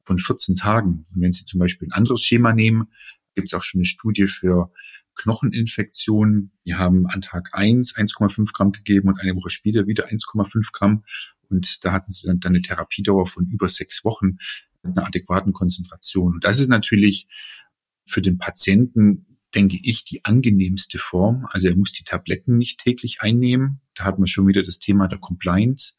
[0.05, 1.07] von 14 Tagen.
[1.15, 2.89] Und wenn Sie zum Beispiel ein anderes Schema nehmen,
[3.35, 4.71] gibt es auch schon eine Studie für
[5.17, 6.53] Knocheninfektionen.
[6.65, 11.05] Die haben an Tag 1 1,5 Gramm gegeben und eine Woche später wieder 1,5 Gramm.
[11.49, 14.39] Und da hatten sie dann eine Therapiedauer von über sechs Wochen
[14.83, 16.35] mit einer adäquaten Konzentration.
[16.35, 17.27] Und das ist natürlich
[18.07, 21.47] für den Patienten denke ich, die angenehmste Form.
[21.51, 23.81] Also er muss die Tabletten nicht täglich einnehmen.
[23.95, 25.95] Da hat man schon wieder das Thema der Compliance.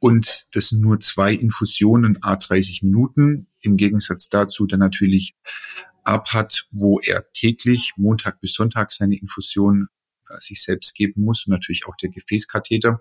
[0.00, 5.34] Und das sind nur zwei Infusionen, a 30 Minuten, im Gegensatz dazu der natürlich
[6.04, 9.88] ab hat, wo er täglich Montag bis Sonntag seine Infusion
[10.28, 13.00] äh, sich selbst geben muss und natürlich auch der Gefäßkatheter.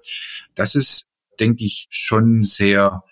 [0.56, 1.08] Das ist,
[1.40, 3.04] denke ich, schon sehr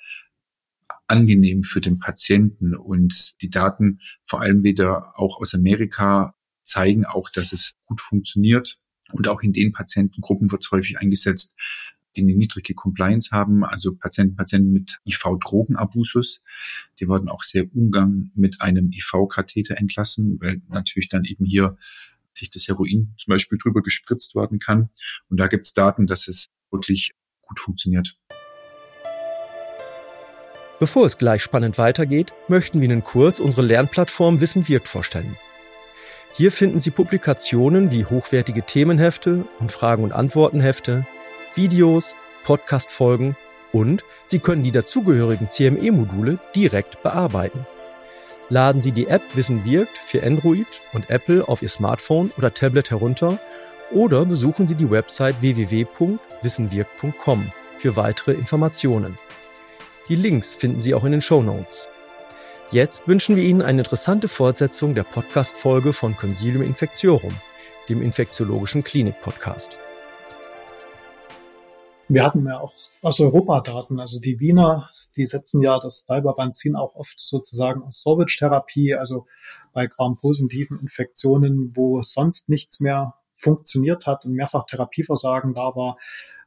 [1.07, 7.29] angenehm für den Patienten und die Daten vor allem wieder auch aus Amerika zeigen auch,
[7.29, 8.77] dass es gut funktioniert.
[9.11, 11.53] Und auch in den Patientengruppen wird es häufig eingesetzt,
[12.15, 16.41] die eine niedrige Compliance haben, also Patienten, Patienten mit IV-Drogenabusus.
[16.99, 21.77] Die werden auch sehr ungern mit einem IV-Katheter entlassen, weil natürlich dann eben hier
[22.33, 24.89] sich das Heroin zum Beispiel drüber gespritzt werden kann.
[25.29, 28.17] Und da gibt es Daten, dass es wirklich gut funktioniert.
[30.79, 35.37] Bevor es gleich spannend weitergeht, möchten wir Ihnen kurz unsere Lernplattform Wissen wirkt vorstellen.
[36.33, 41.07] Hier finden Sie Publikationen wie hochwertige Themenhefte und Fragen- und Antwortenhefte,
[41.53, 43.37] Videos, Podcast-Folgen
[43.71, 47.65] und Sie können die dazugehörigen CME-Module direkt bearbeiten.
[48.49, 52.91] Laden Sie die App Wissen wirkt für Android und Apple auf Ihr Smartphone oder Tablet
[52.91, 53.39] herunter
[53.91, 59.15] oder besuchen Sie die Website www.wissenwirkt.com für weitere Informationen.
[60.07, 61.87] Die Links finden Sie auch in den Show Notes.
[62.69, 67.33] Jetzt wünschen wir Ihnen eine interessante Fortsetzung der Podcast-Folge von Consilium Infectiorum,
[67.89, 69.79] dem infektiologischen Klinik-Podcast.
[72.07, 76.75] Wir hatten ja auch aus Europa Daten, also die Wiener, die setzen ja das Dalbavancin
[76.75, 79.25] auch oft sozusagen als Salvage-Therapie, also
[79.73, 85.97] bei grampositiven Infektionen, wo sonst nichts mehr funktioniert hat und mehrfach Therapieversagen da war,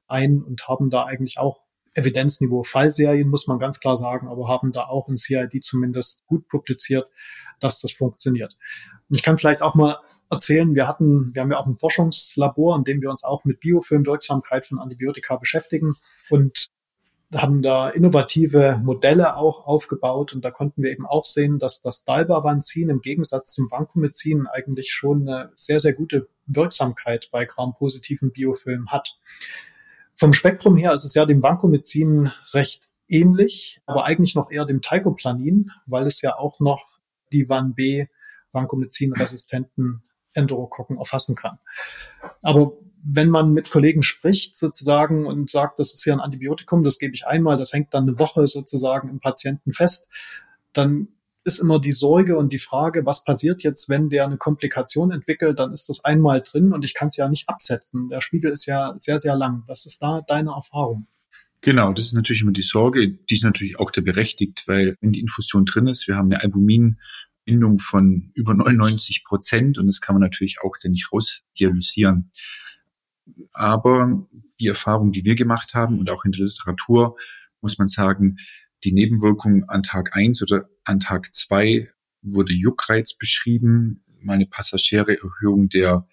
[0.06, 1.64] ein und haben da eigentlich auch
[1.98, 6.48] Evidenzniveau Fallserien, muss man ganz klar sagen, aber haben da auch in CID zumindest gut
[6.48, 7.08] publiziert,
[7.60, 8.56] dass das funktioniert.
[9.10, 9.98] Ich kann vielleicht auch mal
[10.30, 13.60] erzählen, wir hatten, wir haben ja auch ein Forschungslabor, in dem wir uns auch mit
[13.60, 15.94] Biofilmwirksamkeit von Antibiotika beschäftigen
[16.30, 16.68] und
[17.34, 22.04] haben da innovative Modelle auch aufgebaut und da konnten wir eben auch sehen, dass das
[22.04, 28.90] Dalbavancin im Gegensatz zum Vancomycin eigentlich schon eine sehr, sehr gute Wirksamkeit bei grampositiven Biofilmen
[28.90, 29.18] hat.
[30.18, 34.82] Vom Spektrum her ist es ja dem Vancomycin recht ähnlich, aber eigentlich noch eher dem
[34.82, 36.98] Teicoplanin, weil es ja auch noch
[37.32, 38.06] die Van B
[38.50, 40.02] Vancomycin-resistenten
[40.32, 41.60] Enterokokken erfassen kann.
[42.42, 42.72] Aber
[43.04, 47.14] wenn man mit Kollegen spricht sozusagen und sagt, das ist ja ein Antibiotikum, das gebe
[47.14, 50.08] ich einmal, das hängt dann eine Woche sozusagen im Patienten fest,
[50.72, 51.08] dann
[51.48, 55.58] ist immer die Sorge und die Frage, was passiert jetzt, wenn der eine Komplikation entwickelt,
[55.58, 58.08] dann ist das einmal drin und ich kann es ja nicht absetzen.
[58.10, 59.64] Der Spiegel ist ja sehr, sehr lang.
[59.66, 61.06] Was ist da deine Erfahrung?
[61.60, 65.10] Genau, das ist natürlich immer die Sorge, die ist natürlich auch der berechtigt, weil wenn
[65.10, 70.14] die Infusion drin ist, wir haben eine Albuminbindung von über 99 Prozent und das kann
[70.14, 72.30] man natürlich auch dann nicht rausdialysieren.
[73.52, 74.28] Aber
[74.60, 77.16] die Erfahrung, die wir gemacht haben und auch in der Literatur,
[77.60, 78.36] muss man sagen,
[78.84, 81.90] die Nebenwirkung an Tag eins oder an Tag zwei
[82.22, 86.08] wurde Juckreiz beschrieben, mal eine passagiere Erhöhung der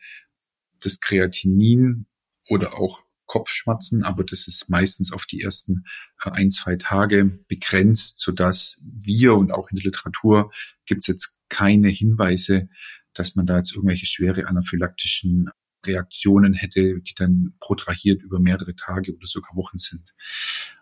[0.79, 2.05] das Kreatinin
[2.47, 5.85] oder auch Kopfschmerzen, aber das ist meistens auf die ersten
[6.23, 10.51] äh, ein, zwei Tage begrenzt, sodass wir und auch in der Literatur
[10.85, 12.69] gibt es jetzt keine Hinweise,
[13.13, 15.49] dass man da jetzt irgendwelche schwere anaphylaktischen
[15.85, 20.13] Reaktionen hätte, die dann protrahiert über mehrere Tage oder sogar Wochen sind.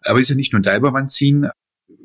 [0.01, 1.49] Aber es ist ja nicht nur Dalbavanzin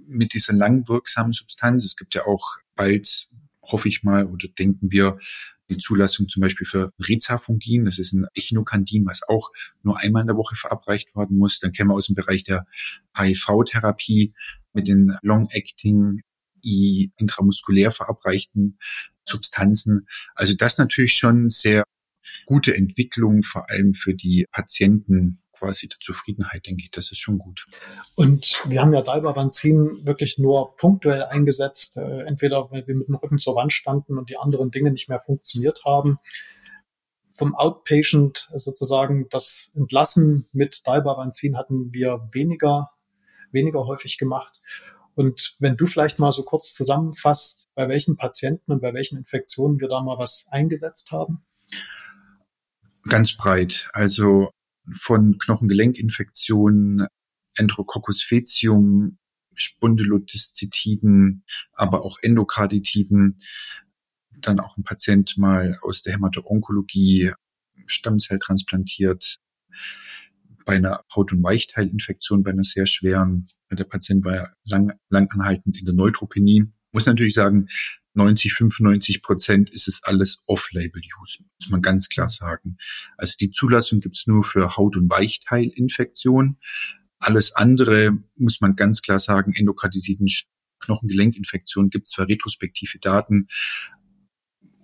[0.06, 1.84] mit dieser langwirksamen Substanz.
[1.84, 3.28] Es gibt ja auch bald,
[3.62, 5.18] hoffe ich mal, oder denken wir,
[5.70, 9.50] die Zulassung zum Beispiel für Rezafungin, das ist ein Echinokandin, was auch
[9.82, 11.60] nur einmal in der Woche verabreicht werden muss.
[11.60, 12.66] Dann kennen wir aus dem Bereich der
[13.14, 14.32] HIV-Therapie
[14.72, 16.22] mit den Long-Acting
[16.62, 18.78] intramuskulär verabreichten
[19.24, 20.08] Substanzen.
[20.34, 21.84] Also das natürlich schon sehr
[22.46, 27.38] gute Entwicklung, vor allem für die Patienten quasi der Zufriedenheit, denke ich, das ist schon
[27.38, 27.66] gut.
[28.14, 33.16] Und wir haben ja Dalbavanzin wirklich nur punktuell eingesetzt, äh, entweder weil wir mit dem
[33.16, 36.18] Rücken zur Wand standen und die anderen Dinge nicht mehr funktioniert haben.
[37.32, 42.90] Vom Outpatient sozusagen das Entlassen mit Dalbavanzin hatten wir weniger,
[43.52, 44.60] weniger häufig gemacht.
[45.14, 49.80] Und wenn du vielleicht mal so kurz zusammenfasst, bei welchen Patienten und bei welchen Infektionen
[49.80, 51.44] wir da mal was eingesetzt haben?
[53.08, 53.88] Ganz breit.
[53.92, 54.50] Also
[54.92, 57.06] von Knochengelenkinfektionen,
[57.56, 59.18] Enterococcus faecium,
[59.54, 63.38] Spondylodiscitiden, aber auch Endokarditiden.
[64.40, 67.32] Dann auch ein Patient mal aus der Hämato-Onkologie
[67.86, 69.38] Stammzell transplantiert.
[70.64, 75.30] Bei einer Haut- und Weichteilinfektion, bei einer sehr schweren, der Patient war ja lang, lang
[75.30, 76.66] anhaltend in der Neutropenie.
[76.92, 77.68] Muss natürlich sagen,
[78.18, 82.76] 90, 95 Prozent ist es alles Off-Label-Use, muss man ganz klar sagen.
[83.16, 86.58] Also die Zulassung gibt's nur für Haut- und Weichteilinfektionen.
[87.18, 90.28] Alles andere muss man ganz klar sagen, Endokarditiden,
[90.80, 93.48] Knochengelenkinfektionen gibt es zwar retrospektive Daten,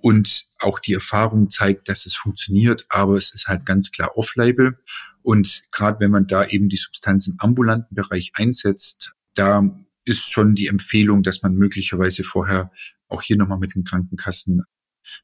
[0.05, 4.79] und auch die Erfahrung zeigt, dass es funktioniert, aber es ist halt ganz klar off-label.
[5.23, 9.63] Und gerade wenn man da eben die Substanz im ambulanten Bereich einsetzt, da
[10.05, 12.71] ist schon die Empfehlung, dass man möglicherweise vorher
[13.09, 14.63] auch hier nochmal mit den Krankenkassen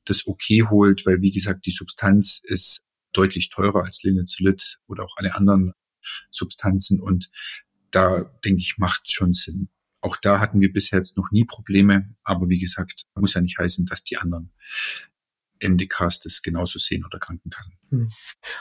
[0.04, 5.16] das okay holt, weil wie gesagt, die Substanz ist deutlich teurer als Linezolid oder auch
[5.16, 5.72] alle anderen
[6.30, 7.30] Substanzen und
[7.90, 9.68] da denke ich, macht schon Sinn.
[10.00, 13.58] Auch da hatten wir bisher jetzt noch nie Probleme, aber wie gesagt, muss ja nicht
[13.58, 14.52] heißen, dass die anderen
[15.62, 17.78] MDKs das genauso sehen oder Krankenkassen.
[17.90, 18.10] Hm.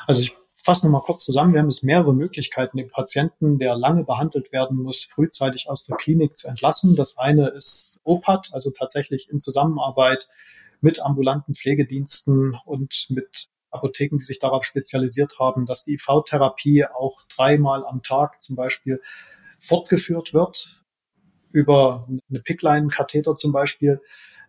[0.06, 1.54] Also ich fasse nochmal kurz zusammen.
[1.54, 5.98] Wir haben es mehrere Möglichkeiten, den Patienten, der lange behandelt werden muss, frühzeitig aus der
[5.98, 6.96] Klinik zu entlassen.
[6.96, 10.28] Das eine ist OPAT, also tatsächlich in Zusammenarbeit
[10.82, 17.22] mit ambulanten Pflegediensten und mit Apotheken, die sich darauf spezialisiert haben, dass die IV-Therapie auch
[17.36, 19.02] dreimal am Tag zum Beispiel
[19.60, 20.84] fortgeführt wird
[21.52, 24.02] über eine Pickline-Katheter zum Beispiel.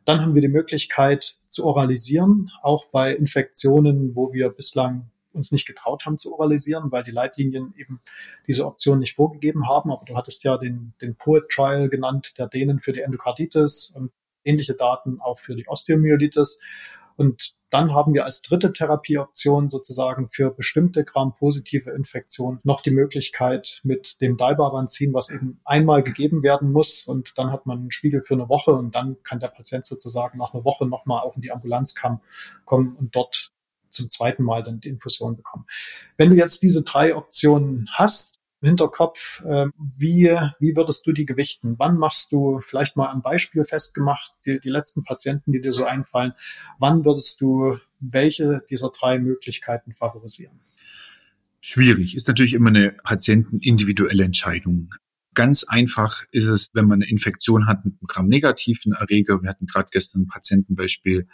[0.04, 5.66] Dann haben wir die Möglichkeit zu oralisieren, auch bei Infektionen, wo wir bislang uns nicht
[5.66, 8.00] getraut haben zu oralisieren, weil die Leitlinien eben
[8.46, 9.90] diese Option nicht vorgegeben haben.
[9.90, 14.12] Aber du hattest ja den, den Poet Trial genannt, der denen für die Endokarditis und
[14.44, 16.60] ähnliche Daten auch für die Osteomyelitis.
[17.16, 23.80] Und dann haben wir als dritte Therapieoption sozusagen für bestimmte Gram-positive Infektionen noch die Möglichkeit
[23.84, 28.22] mit dem Dalbavanzin, was eben einmal gegeben werden muss und dann hat man einen Spiegel
[28.22, 31.42] für eine Woche und dann kann der Patient sozusagen nach einer Woche nochmal auch in
[31.42, 33.52] die Ambulanz kommen und dort
[33.90, 35.66] zum zweiten Mal dann die Infusion bekommen.
[36.16, 41.24] Wenn du jetzt diese drei Optionen hast, im Hinterkopf, äh, wie, wie würdest du die
[41.24, 41.78] gewichten?
[41.78, 45.84] Wann machst du vielleicht mal ein Beispiel festgemacht, die, die letzten Patienten, die dir so
[45.84, 46.34] einfallen,
[46.78, 50.60] wann würdest du welche dieser drei Möglichkeiten favorisieren?
[51.60, 54.94] Schwierig, ist natürlich immer eine patientenindividuelle Entscheidung.
[55.34, 59.42] Ganz einfach ist es, wenn man eine Infektion hat mit einem Gramm-negativen Erreger.
[59.42, 61.28] Wir hatten gerade gestern ein Patientenbeispiel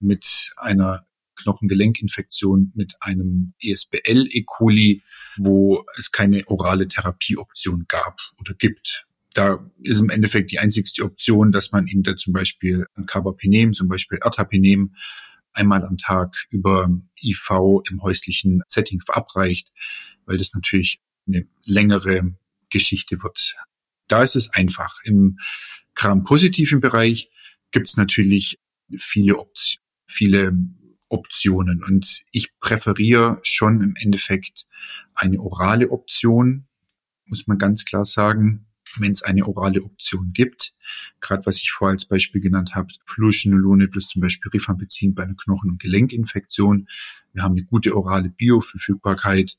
[0.00, 1.04] mit einer
[1.42, 4.44] Knochengelenkinfektion mit einem ESBL-E.
[4.46, 5.02] coli,
[5.36, 9.06] wo es keine orale Therapieoption gab oder gibt.
[9.34, 13.72] Da ist im Endeffekt die einzigste Option, dass man ihm da zum Beispiel ein Carbapenem,
[13.72, 14.94] zum Beispiel Ertapenem,
[15.52, 16.90] einmal am Tag über
[17.22, 17.50] IV
[17.90, 19.72] im häuslichen Setting verabreicht,
[20.24, 22.36] weil das natürlich eine längere
[22.70, 23.54] Geschichte wird.
[24.08, 24.98] Da ist es einfach.
[25.04, 25.38] Im
[25.94, 27.30] Gram-positiven Bereich
[27.70, 28.58] gibt es natürlich
[28.96, 30.52] viele Optionen, viele
[31.08, 31.82] Optionen.
[31.82, 34.66] Und ich präferiere schon im Endeffekt
[35.14, 36.66] eine orale Option,
[37.26, 38.66] muss man ganz klar sagen,
[38.96, 40.72] wenn es eine orale Option gibt.
[41.20, 45.34] Gerade was ich vorher als Beispiel genannt habe, Fluochinolone plus zum Beispiel Rifampicin bei einer
[45.34, 46.88] Knochen- und Gelenkinfektion.
[47.32, 49.58] Wir haben eine gute orale Bioverfügbarkeit.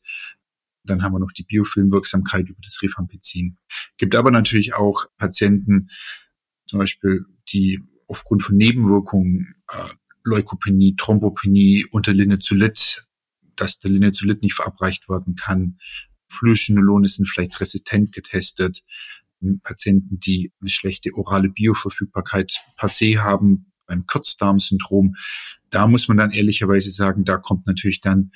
[0.84, 3.58] Dann haben wir noch die Biofilmwirksamkeit über das Rifampicin.
[3.98, 5.90] Gibt aber natürlich auch Patienten,
[6.66, 9.90] zum Beispiel, die aufgrund von Nebenwirkungen äh,
[10.24, 13.06] Leukopenie, Thrombopenie unter Linezolid,
[13.56, 15.80] dass der Linezolid nicht verabreicht werden kann.
[16.30, 18.84] Fluochinolone sind vielleicht resistent getestet.
[19.64, 25.16] Patienten, die eine schlechte orale Bioverfügbarkeit se haben, beim Kurzdarmsyndrom,
[25.70, 28.32] da muss man dann ehrlicherweise sagen, da kommt natürlich dann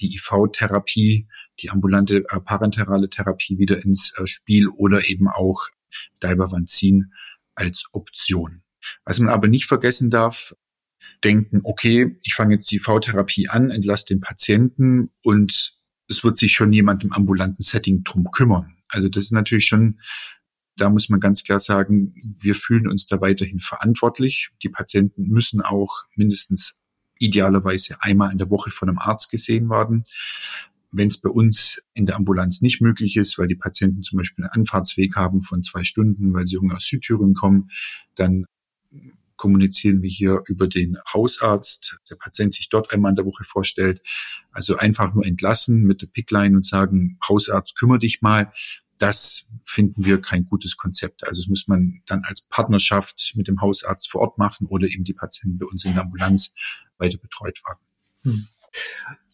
[0.00, 1.26] die IV-Therapie,
[1.60, 5.68] die ambulante äh, parenterale Therapie wieder ins äh, Spiel oder eben auch
[6.22, 7.12] Dibervanzin
[7.54, 8.62] als Option.
[9.04, 10.54] Was man aber nicht vergessen darf,
[11.24, 16.52] denken, okay, ich fange jetzt die V-Therapie an, entlasse den Patienten und es wird sich
[16.52, 18.76] schon jemand im ambulanten Setting drum kümmern.
[18.88, 20.00] Also das ist natürlich schon,
[20.76, 24.50] da muss man ganz klar sagen, wir fühlen uns da weiterhin verantwortlich.
[24.62, 26.74] Die Patienten müssen auch mindestens
[27.18, 30.04] idealerweise einmal in der Woche von einem Arzt gesehen werden.
[30.90, 34.44] Wenn es bei uns in der Ambulanz nicht möglich ist, weil die Patienten zum Beispiel
[34.44, 37.70] einen Anfahrtsweg haben von zwei Stunden, weil sie aus Südthüringen kommen,
[38.16, 38.46] dann
[39.40, 41.98] kommunizieren wir hier über den Hausarzt.
[42.10, 44.02] Der Patient sich dort einmal in der Woche vorstellt.
[44.52, 48.52] Also einfach nur entlassen mit der Pickline und sagen, Hausarzt, kümmere dich mal.
[48.98, 51.26] Das finden wir kein gutes Konzept.
[51.26, 55.04] Also das muss man dann als Partnerschaft mit dem Hausarzt vor Ort machen oder eben
[55.04, 56.52] die Patienten bei uns in der Ambulanz
[56.98, 57.80] weiter betreut werden.
[58.24, 58.46] Hm.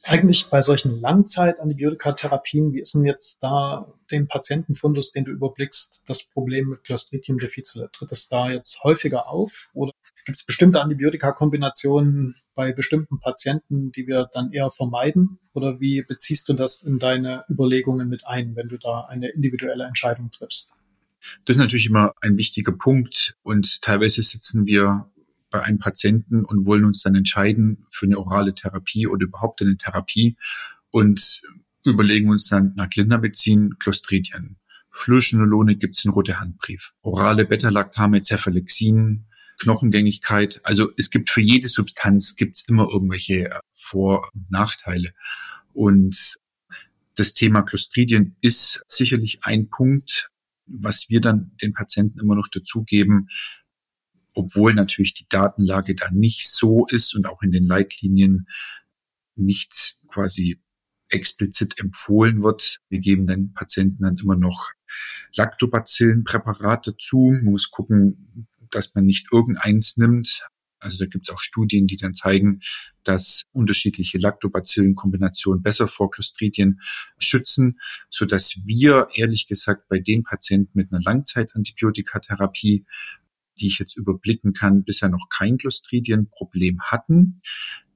[0.08, 6.22] Eigentlich bei solchen Langzeit-Antibiotikatherapien, wie ist denn jetzt da den Patientenfundus, den du überblickst, das
[6.22, 7.90] Problem mit Clostridium difficile?
[7.92, 9.92] Tritt es da jetzt häufiger auf oder
[10.24, 15.40] gibt es bestimmte Antibiotika-Kombinationen bei bestimmten Patienten, die wir dann eher vermeiden?
[15.54, 19.84] Oder wie beziehst du das in deine Überlegungen mit ein, wenn du da eine individuelle
[19.84, 20.72] Entscheidung triffst?
[21.44, 25.10] Das ist natürlich immer ein wichtiger Punkt und teilweise sitzen wir
[25.56, 29.78] bei einem Patienten und wollen uns dann entscheiden für eine orale Therapie oder überhaupt eine
[29.78, 30.36] Therapie
[30.90, 31.40] und
[31.82, 34.58] überlegen uns dann nach Clindamycin, Clostridien.
[34.90, 36.92] Fluochinolone gibt's in rote Handbrief.
[37.00, 39.24] Orale Beta-Lactame, Cephalexin,
[39.58, 40.60] Knochengängigkeit.
[40.62, 45.12] Also es gibt für jede Substanz gibt's immer irgendwelche äh, Vor- und Nachteile.
[45.72, 46.36] Und
[47.14, 50.28] das Thema Clostridien ist sicherlich ein Punkt,
[50.66, 53.28] was wir dann den Patienten immer noch dazugeben,
[54.36, 58.46] obwohl natürlich die Datenlage da nicht so ist und auch in den Leitlinien
[59.34, 60.60] nicht quasi
[61.08, 62.80] explizit empfohlen wird.
[62.88, 64.72] Wir geben den Patienten dann immer noch
[65.34, 67.30] Lactobacillenpräparat dazu.
[67.32, 70.46] Man muss gucken, dass man nicht irgendeins nimmt.
[70.78, 72.60] Also da gibt es auch Studien, die dann zeigen,
[73.04, 76.80] dass unterschiedliche Lactobacillenkombinationen besser vor Clostridien
[77.18, 82.84] schützen, so dass wir ehrlich gesagt bei den Patienten mit einer Langzeitantibiotikaterapie
[83.58, 87.42] die ich jetzt überblicken kann, bisher noch kein Clostridienproblem hatten.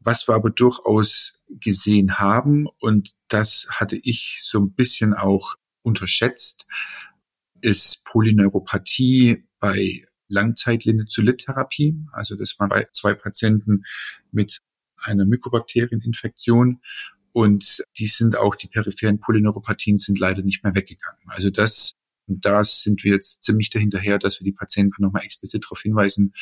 [0.00, 6.66] Was wir aber durchaus gesehen haben, und das hatte ich so ein bisschen auch unterschätzt,
[7.60, 11.96] ist Polyneuropathie bei Langzeitlinezolid-Therapie.
[12.12, 13.84] Also das waren bei zwei Patienten
[14.30, 14.60] mit
[14.96, 16.80] einer Mykobakterieninfektion
[17.32, 21.20] und die sind auch, die peripheren Polyneuropathien sind leider nicht mehr weggegangen.
[21.26, 21.94] Also das
[22.30, 26.32] und da sind wir jetzt ziemlich dahinterher, dass wir die Patienten nochmal explizit darauf hinweisen,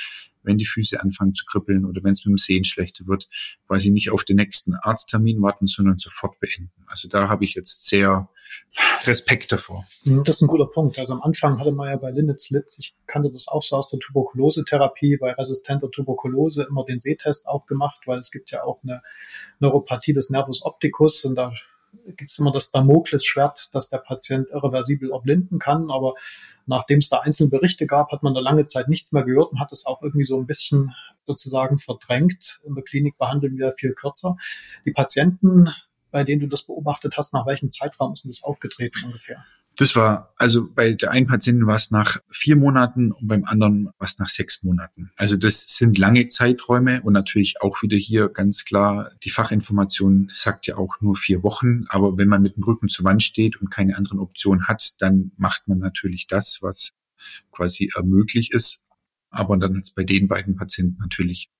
[0.43, 3.29] wenn die Füße anfangen zu kribbeln oder wenn es mit dem Sehen schlechter wird,
[3.67, 6.71] weil sie nicht auf den nächsten Arzttermin warten, sondern sofort beenden.
[6.87, 8.29] Also da habe ich jetzt sehr
[9.05, 9.87] Respekt davor.
[10.05, 10.99] Mhm, das ist ein guter Punkt.
[10.99, 13.99] Also am Anfang hatte man ja bei Lindetzlip, ich kannte das auch so aus der
[13.99, 19.03] Tuberkulosetherapie, bei resistenter Tuberkulose immer den Sehtest auch gemacht, weil es gibt ja auch eine
[19.59, 21.53] Neuropathie des Nervus opticus und da
[22.07, 25.91] gibt es immer das Damoklesschwert, dass der Patient irreversibel erblinden kann.
[25.91, 26.15] Aber
[26.67, 29.61] nachdem es da einzelne Berichte gab, hat man da lange Zeit nichts mehr gehört und
[29.61, 32.61] hat es auch irgendwie so ein bisschen sozusagen verdrängt.
[32.65, 34.37] In der Klinik behandeln wir viel kürzer.
[34.85, 35.69] Die Patienten,
[36.11, 39.45] bei denen du das beobachtet hast, nach welchem Zeitraum ist denn das aufgetreten ungefähr?
[39.79, 43.87] Das war, also bei der einen Patienten war es nach vier Monaten und beim anderen
[43.87, 45.13] war es nach sechs Monaten.
[45.15, 50.67] Also das sind lange Zeiträume und natürlich auch wieder hier ganz klar, die Fachinformation sagt
[50.67, 51.85] ja auch nur vier Wochen.
[51.91, 55.31] Aber wenn man mit dem Rücken zur Wand steht und keine anderen Optionen hat, dann
[55.37, 56.91] macht man natürlich das, was
[57.53, 58.83] quasi möglich ist.
[59.31, 61.51] Aber dann jetzt bei den beiden Patienten natürlich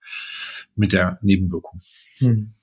[0.75, 1.81] mit der Nebenwirkung.
[2.17, 2.55] Hm.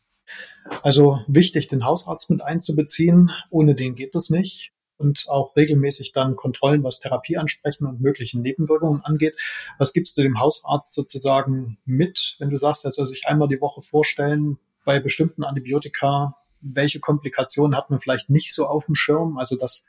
[0.81, 3.31] Also wichtig, den Hausarzt mit einzubeziehen.
[3.51, 8.41] Ohne den geht das nicht und auch regelmäßig dann Kontrollen, was Therapie ansprechen und möglichen
[8.41, 9.35] Nebenwirkungen angeht.
[9.77, 13.61] Was gibst du dem Hausarzt sozusagen mit, wenn du sagst, er soll sich einmal die
[13.61, 19.37] Woche vorstellen, bei bestimmten Antibiotika, welche Komplikationen hat man vielleicht nicht so auf dem Schirm?
[19.37, 19.85] Also, dass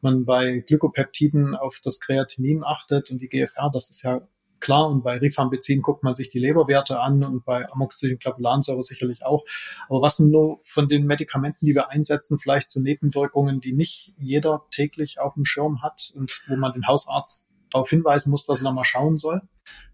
[0.00, 4.20] man bei Glykopeptiden auf das Kreatinin achtet und die GFR, das ist ja
[4.60, 4.88] klar.
[4.88, 9.44] Und bei Rifambezin guckt man sich die Leberwerte an und bei Amoxicillin-Clavulansäure sicherlich auch.
[9.88, 14.14] Aber was sind nur von den Medikamenten, die wir einsetzen, vielleicht zu Nebenwirkungen, die nicht
[14.18, 18.60] jeder täglich auf dem Schirm hat und wo man den Hausarzt darauf hinweisen muss, dass
[18.60, 19.42] er da mal schauen soll?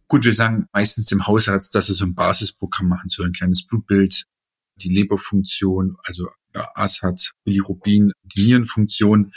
[0.09, 3.65] Gut, wir sagen meistens dem Hausarzt, dass er so ein Basisprogramm machen soll, ein kleines
[3.65, 4.25] Blutbild,
[4.77, 9.33] die Leberfunktion, also ASAT, Bilirubin, die Nierenfunktion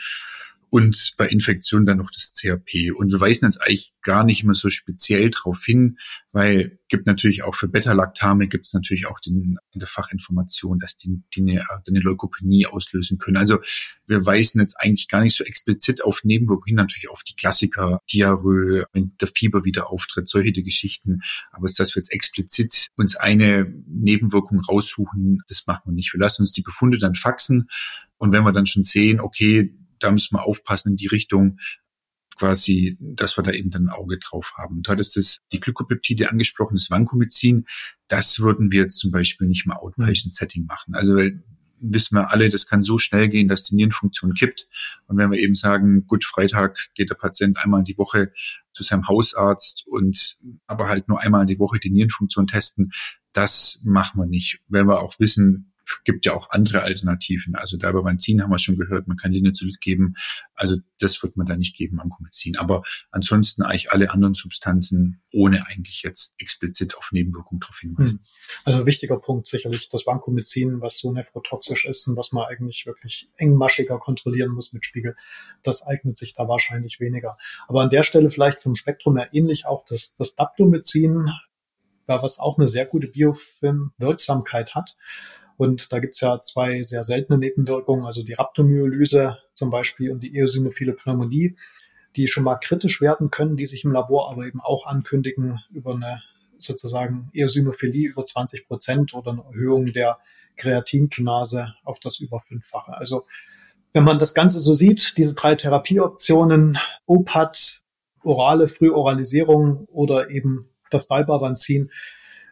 [0.74, 2.91] und bei Infektionen dann noch das CRP.
[2.97, 5.99] Und wir weisen jetzt eigentlich gar nicht immer so speziell darauf hin,
[6.32, 10.97] weil gibt natürlich auch für Beta-Lactame gibt es natürlich auch den, in der Fachinformation, dass
[10.97, 13.38] die, die eine, eine Leukopenie auslösen können.
[13.38, 13.59] Also
[14.07, 18.88] wir weisen jetzt eigentlich gar nicht so explizit auf Nebenwirkungen natürlich auf die Klassiker, Diarrhoe,
[18.93, 21.21] wenn der Fieber wieder auftritt, solche Geschichten.
[21.51, 26.11] Aber dass wir jetzt explizit uns eine Nebenwirkung raussuchen, das machen wir nicht.
[26.13, 27.69] Wir lassen uns die Befunde dann faxen
[28.17, 29.71] und wenn wir dann schon sehen, okay,
[30.04, 31.60] da müssen wir aufpassen in die Richtung,
[32.38, 34.82] quasi, dass wir da eben dann ein Auge drauf haben.
[34.82, 37.66] Du hattest das, die Glykopeptide angesprochen, das Vancomycin,
[38.08, 40.95] das würden wir jetzt zum Beispiel nicht mal Outpatient-Setting machen.
[40.95, 41.43] Also weil,
[41.80, 44.68] wissen wir alle, das kann so schnell gehen, dass die Nierenfunktion kippt.
[45.08, 48.32] Und wenn wir eben sagen, gut, Freitag geht der Patient einmal die Woche
[48.72, 52.93] zu seinem Hausarzt und aber halt nur einmal die Woche die Nierenfunktion testen,
[53.34, 54.60] das machen wir nicht.
[54.68, 55.72] Wenn wir auch wissen,
[56.03, 57.55] gibt ja auch andere Alternativen.
[57.55, 60.15] Also Dalbavancin haben wir schon gehört, man kann Linezolid geben.
[60.55, 62.57] Also das wird man da nicht geben, Vancomycin.
[62.57, 68.19] Aber ansonsten eigentlich alle anderen Substanzen, ohne eigentlich jetzt explizit auf Nebenwirkungen darauf hinweisen.
[68.19, 68.25] Hm.
[68.65, 73.29] Also wichtiger Punkt sicherlich das Vancomycin, was so nephrotoxisch ist und was man eigentlich wirklich
[73.36, 75.15] engmaschiger kontrollieren muss mit Spiegel.
[75.63, 77.38] Das eignet sich da wahrscheinlich weniger.
[77.67, 81.29] Aber an der Stelle vielleicht vom Spektrum her ähnlich auch das, das Daptomycin,
[82.07, 84.95] was auch eine sehr gute Biofilmwirksamkeit hat.
[85.58, 90.36] Und da gibt's ja zwei sehr seltene Nebenwirkungen, also die Rhabdomyolyse zum Beispiel und die
[90.36, 91.56] eosinophile Pneumonie,
[92.16, 95.95] die schon mal kritisch werden können, die sich im Labor aber eben auch ankündigen über
[95.95, 96.22] eine
[96.58, 100.20] sozusagen Eosinophilie über 20 Prozent oder eine Erhöhung der
[100.56, 102.95] Kreatinkinase auf das über fünffache.
[102.95, 103.26] Also
[103.91, 107.82] wenn man das Ganze so sieht, diese drei Therapieoptionen, OPAT,
[108.24, 111.91] orale Frühoralisierung oder eben das Dalbavancin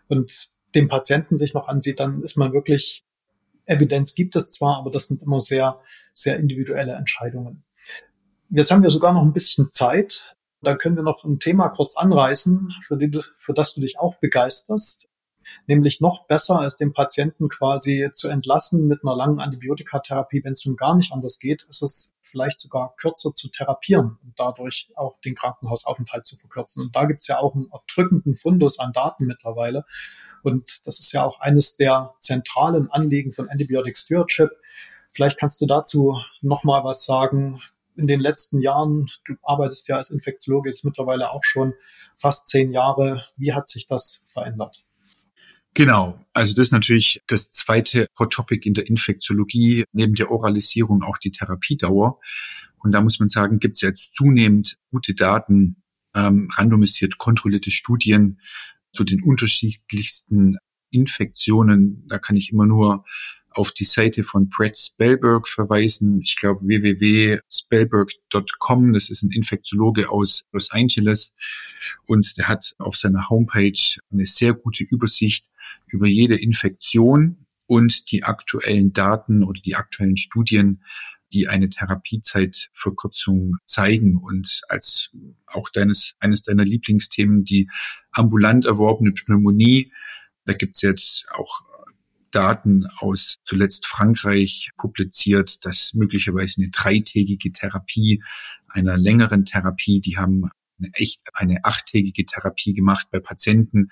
[0.08, 3.04] und dem Patienten sich noch ansieht, dann ist man wirklich,
[3.66, 5.80] Evidenz gibt es zwar, aber das sind immer sehr,
[6.14, 7.64] sehr individuelle Entscheidungen.
[8.50, 10.36] Jetzt haben wir sogar noch ein bisschen Zeit.
[10.62, 14.16] Da können wir noch ein Thema kurz anreißen, für, die, für das du dich auch
[14.16, 15.08] begeisterst.
[15.68, 20.66] Nämlich noch besser als den Patienten quasi zu entlassen mit einer langen Antibiotikatherapie, wenn es
[20.66, 25.20] nun gar nicht anders geht, ist es vielleicht sogar kürzer zu therapieren und dadurch auch
[25.20, 26.86] den Krankenhausaufenthalt zu verkürzen.
[26.86, 29.86] Und da gibt's ja auch einen erdrückenden Fundus an Daten mittlerweile.
[30.44, 34.50] Und das ist ja auch eines der zentralen Anliegen von Antibiotic Stewardship.
[35.12, 37.62] Vielleicht kannst du dazu noch mal was sagen.
[37.96, 41.74] In den letzten Jahren, du arbeitest ja als Infektiologe jetzt mittlerweile auch schon
[42.16, 43.26] fast zehn Jahre.
[43.38, 44.84] Wie hat sich das verändert?
[45.74, 51.02] Genau, also das ist natürlich das zweite Hot Topic in der Infektiologie, neben der Oralisierung
[51.02, 52.20] auch die Therapiedauer.
[52.80, 55.78] Und da muss man sagen, gibt es jetzt zunehmend gute Daten,
[56.14, 58.42] ähm, randomisiert kontrollierte Studien,
[58.92, 60.58] zu den unterschiedlichsten
[60.90, 62.06] Infektionen.
[62.08, 63.06] Da kann ich immer nur
[63.54, 66.22] auf die Seite von Brett Spellberg verweisen.
[66.22, 68.94] Ich glaube www.spellberg.com.
[68.94, 71.34] Das ist ein Infektiologe aus Los Angeles
[72.06, 75.48] und der hat auf seiner Homepage eine sehr gute Übersicht
[75.88, 80.84] über jede Infektion und die aktuellen Daten oder die aktuellen Studien
[81.34, 85.12] die eine Therapiezeitverkürzung zeigen und als
[85.46, 87.70] auch deines, eines deiner Lieblingsthemen die
[88.12, 89.92] ambulant erworbene Pneumonie.
[90.46, 91.62] Da gibt's jetzt auch
[92.32, 98.24] Daten aus zuletzt Frankreich publiziert, dass möglicherweise eine dreitägige Therapie
[98.70, 103.90] einer längeren Therapie, die haben eine echt eine achttägige Therapie gemacht bei Patienten,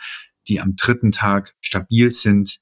[0.48, 2.60] die am dritten Tag stabil sind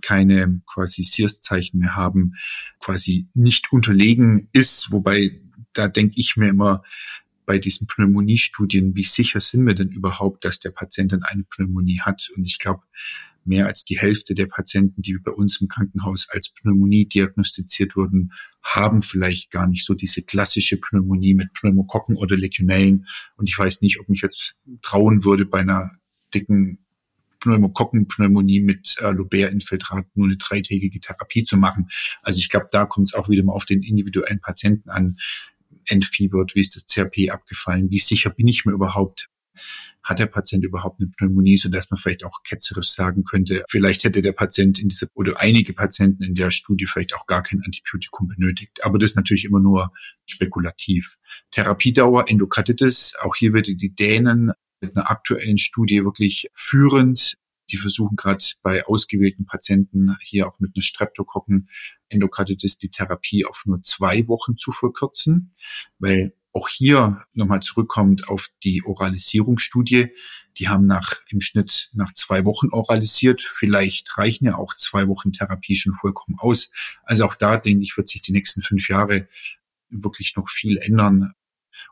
[0.00, 2.34] keine quasi Sears-Zeichen mehr haben,
[2.80, 4.90] quasi nicht unterlegen ist.
[4.92, 5.40] Wobei,
[5.72, 6.82] da denke ich mir immer,
[7.46, 12.00] bei diesen Pneumoniestudien, wie sicher sind wir denn überhaupt, dass der Patient dann eine Pneumonie
[12.00, 12.28] hat?
[12.36, 12.82] Und ich glaube,
[13.48, 18.32] mehr als die Hälfte der Patienten, die bei uns im Krankenhaus als Pneumonie diagnostiziert wurden,
[18.62, 23.06] haben vielleicht gar nicht so diese klassische Pneumonie mit Pneumokokken oder Legionellen.
[23.36, 25.90] Und ich weiß nicht, ob mich jetzt trauen würde, bei einer
[26.34, 26.84] dicken
[27.40, 31.88] Pneumokokkenpneumonie mit äh, Lobär-Infiltrat nur eine dreitägige Therapie zu machen.
[32.22, 35.16] Also ich glaube, da kommt es auch wieder mal auf den individuellen Patienten an.
[35.86, 39.28] Entfiebert, wie ist das CRP abgefallen, wie sicher bin ich mir überhaupt,
[40.02, 44.04] hat der Patient überhaupt eine Pneumonie, so dass man vielleicht auch ketzerisch sagen könnte, vielleicht
[44.04, 47.62] hätte der Patient in dieser oder einige Patienten in der Studie vielleicht auch gar kein
[47.64, 48.84] Antibiotikum benötigt.
[48.84, 49.92] Aber das ist natürlich immer nur
[50.26, 51.16] spekulativ.
[51.50, 57.36] Therapiedauer, Endokarditis, auch hier würde die Dänen mit einer aktuellen Studie wirklich führend.
[57.70, 61.68] Die versuchen gerade bei ausgewählten Patienten hier auch mit einer Streptokokken
[62.08, 65.54] Endokarditis die Therapie auf nur zwei Wochen zu verkürzen,
[65.98, 70.08] weil Auch hier nochmal zurückkommt auf die Oralisierungsstudie.
[70.56, 73.42] Die haben nach, im Schnitt nach zwei Wochen oralisiert.
[73.42, 76.70] Vielleicht reichen ja auch zwei Wochen Therapie schon vollkommen aus.
[77.04, 79.28] Also auch da, denke ich, wird sich die nächsten fünf Jahre
[79.90, 81.32] wirklich noch viel ändern.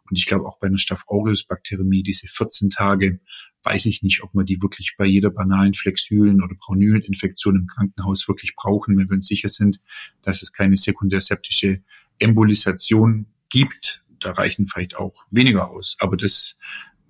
[0.09, 3.21] Und ich glaube auch bei einer Staph aureus Bakteriämie, diese 14 Tage,
[3.63, 8.29] weiß ich nicht, ob wir die wirklich bei jeder banalen Flexülen- oder Braunüleninfektion im Krankenhaus
[8.29, 9.81] wirklich brauchen, wenn wir uns sicher sind,
[10.23, 11.83] dass es keine sekundärseptische
[12.19, 14.05] Embolisation gibt.
[14.21, 15.97] Da reichen vielleicht auch weniger aus.
[15.99, 16.57] Aber das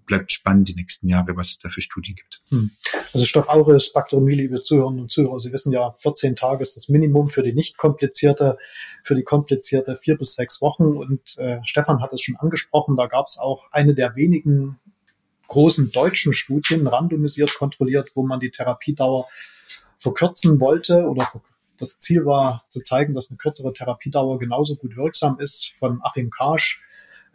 [0.06, 2.40] bleibt spannend die nächsten Jahre, was es da für Studien gibt.
[2.50, 2.70] Hm.
[3.12, 6.88] Also Staph aureus Bakteriämie, liebe Zuhörerinnen und Zuhörer, Sie wissen ja, 14 Tage ist das
[6.88, 8.58] Minimum für die nicht komplizierte,
[9.02, 10.96] für die komplizierte vier bis sechs Wochen.
[10.96, 14.78] Und äh, Stefan hat es schon angesprochen, da gab es auch eine der wenigen
[15.48, 19.26] großen deutschen Studien, randomisiert kontrolliert, wo man die Therapiedauer
[19.98, 21.30] verkürzen wollte oder
[21.78, 26.30] das Ziel war zu zeigen, dass eine kürzere Therapiedauer genauso gut wirksam ist von Achim
[26.30, 26.80] Karsch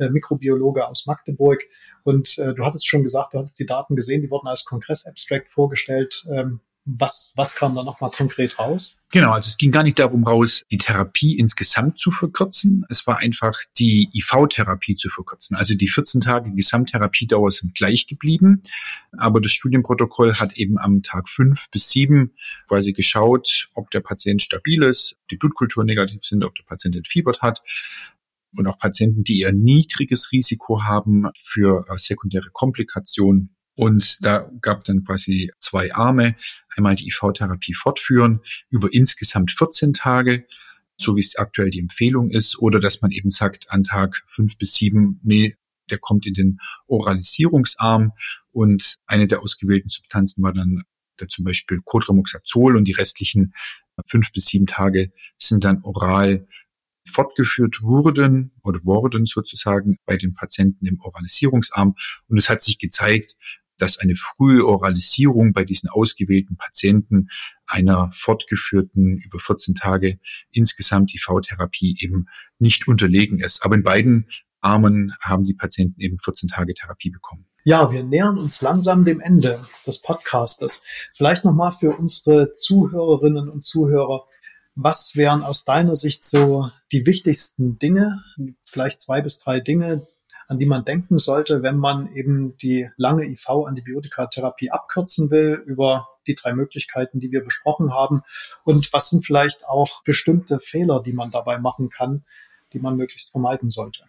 [0.09, 1.61] Mikrobiologe aus Magdeburg.
[2.03, 5.49] Und äh, du hattest schon gesagt, du hattest die Daten gesehen, die wurden als Kongress-Abstract
[5.49, 6.25] vorgestellt.
[6.31, 8.99] Ähm, was, was kam da nochmal konkret raus?
[9.11, 12.85] Genau, also es ging gar nicht darum raus, die Therapie insgesamt zu verkürzen.
[12.89, 15.55] Es war einfach die IV-Therapie zu verkürzen.
[15.55, 18.63] Also die 14 Tage Gesamttherapiedauer sind gleich geblieben.
[19.15, 22.33] Aber das Studienprotokoll hat eben am Tag fünf bis sieben
[22.67, 27.43] quasi geschaut, ob der Patient stabil ist, die Blutkultur negativ sind, ob der Patient entfiebert
[27.43, 27.61] hat
[28.55, 33.55] und auch Patienten, die eher niedriges Risiko haben für äh, sekundäre Komplikationen.
[33.75, 36.35] Und da gab dann quasi zwei Arme.
[36.75, 40.45] Einmal die IV-Therapie fortführen über insgesamt 14 Tage,
[40.97, 44.57] so wie es aktuell die Empfehlung ist, oder dass man eben sagt, an Tag fünf
[44.57, 45.55] bis sieben, nee,
[45.89, 48.11] der kommt in den Oralisierungsarm
[48.51, 50.83] und eine der ausgewählten Substanzen war dann
[51.17, 53.53] da zum Beispiel Cotrimoxazol und die restlichen
[54.05, 56.47] fünf bis sieben Tage sind dann oral
[57.09, 61.95] fortgeführt wurden oder wurden sozusagen bei den Patienten im Oralisierungsarm.
[62.27, 63.37] Und es hat sich gezeigt,
[63.77, 67.29] dass eine frühe Oralisierung bei diesen ausgewählten Patienten
[67.65, 70.19] einer fortgeführten über 14 Tage
[70.51, 72.27] insgesamt IV-Therapie eben
[72.59, 73.63] nicht unterlegen ist.
[73.65, 74.29] Aber in beiden
[74.61, 77.47] Armen haben die Patienten eben 14 Tage Therapie bekommen.
[77.63, 80.83] Ja, wir nähern uns langsam dem Ende des Podcastes.
[81.13, 84.25] Vielleicht nochmal für unsere Zuhörerinnen und Zuhörer.
[84.75, 88.21] Was wären aus deiner Sicht so die wichtigsten Dinge,
[88.65, 90.07] vielleicht zwei bis drei Dinge,
[90.47, 96.35] an die man denken sollte, wenn man eben die lange IV-Antibiotikatherapie abkürzen will über die
[96.35, 98.21] drei Möglichkeiten, die wir besprochen haben?
[98.63, 102.25] Und was sind vielleicht auch bestimmte Fehler, die man dabei machen kann,
[102.73, 104.03] die man möglichst vermeiden sollte?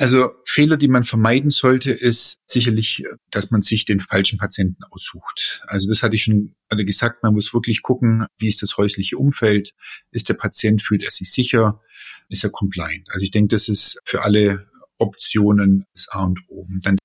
[0.00, 5.60] Also Fehler, die man vermeiden sollte, ist sicherlich, dass man sich den falschen Patienten aussucht.
[5.66, 9.18] Also das hatte ich schon alle gesagt, man muss wirklich gucken, wie ist das häusliche
[9.18, 9.74] Umfeld,
[10.12, 11.82] ist der Patient, fühlt er sich sicher,
[12.28, 13.08] ist er compliant.
[13.10, 14.68] Also ich denke, das ist für alle
[14.98, 16.64] Optionen das A und O.
[16.80, 16.96] Dann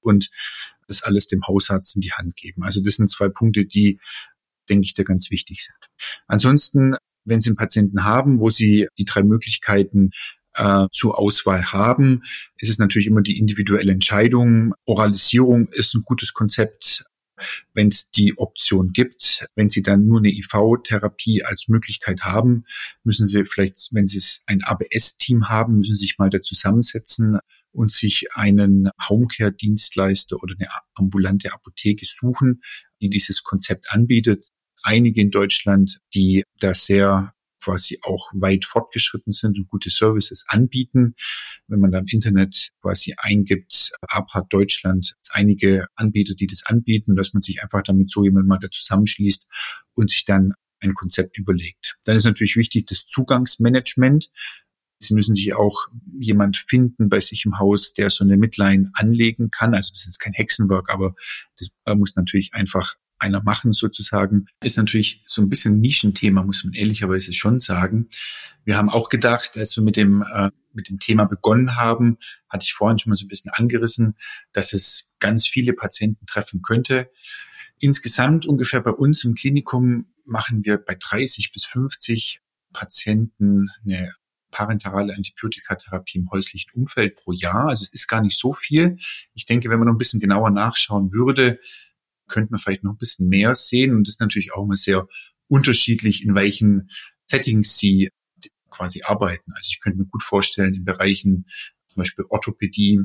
[0.00, 0.30] und
[0.88, 2.64] das alles dem Hausarzt in die Hand geben.
[2.64, 4.00] Also das sind zwei Punkte, die,
[4.68, 5.78] denke ich, da ganz wichtig sind.
[6.26, 6.96] Ansonsten
[7.26, 10.10] wenn Sie einen Patienten haben, wo Sie die drei Möglichkeiten
[10.54, 12.22] äh, zur Auswahl haben,
[12.56, 14.72] ist es natürlich immer die individuelle Entscheidung.
[14.86, 17.04] Oralisierung ist ein gutes Konzept,
[17.74, 19.46] wenn es die Option gibt.
[19.54, 22.64] Wenn Sie dann nur eine IV-Therapie als Möglichkeit haben,
[23.04, 27.38] müssen Sie vielleicht, wenn Sie ein ABS-Team haben, müssen Sie sich mal da zusammensetzen
[27.72, 32.62] und sich einen Homecare-Dienstleister oder eine ambulante Apotheke suchen,
[33.02, 34.48] die dieses Konzept anbietet
[34.86, 37.32] einige in Deutschland, die da sehr
[37.62, 41.16] quasi auch weit fortgeschritten sind und gute Services anbieten.
[41.66, 47.32] Wenn man da im Internet quasi eingibt, APA Deutschland, einige Anbieter, die das anbieten, dass
[47.34, 49.46] man sich einfach damit so jemand mal da zusammenschließt
[49.94, 51.98] und sich dann ein Konzept überlegt.
[52.04, 54.28] Dann ist natürlich wichtig das Zugangsmanagement.
[55.00, 55.88] Sie müssen sich auch
[56.20, 59.74] jemand finden bei sich im Haus, der so eine Midline anlegen kann.
[59.74, 61.16] Also das ist jetzt kein Hexenwerk, aber
[61.58, 62.94] das muss natürlich einfach
[63.26, 68.08] einer machen sozusagen, ist natürlich so ein bisschen ein Nischenthema, muss man ehrlicherweise schon sagen.
[68.64, 72.18] Wir haben auch gedacht, als wir mit dem, äh, mit dem Thema begonnen haben,
[72.48, 74.16] hatte ich vorhin schon mal so ein bisschen angerissen,
[74.52, 77.10] dass es ganz viele Patienten treffen könnte.
[77.78, 82.40] Insgesamt ungefähr bei uns im Klinikum machen wir bei 30 bis 50
[82.72, 84.10] Patienten eine
[84.50, 87.68] parenterale Antibiotikatherapie im häuslichen Umfeld pro Jahr.
[87.68, 88.96] Also es ist gar nicht so viel.
[89.34, 91.58] Ich denke, wenn man noch ein bisschen genauer nachschauen würde,
[92.28, 93.94] könnte man vielleicht noch ein bisschen mehr sehen.
[93.94, 95.06] Und das ist natürlich auch immer sehr
[95.48, 96.90] unterschiedlich, in welchen
[97.26, 98.10] Settings sie
[98.70, 99.52] quasi arbeiten.
[99.52, 101.46] Also ich könnte mir gut vorstellen, in Bereichen
[101.88, 103.00] zum Beispiel Orthopädie,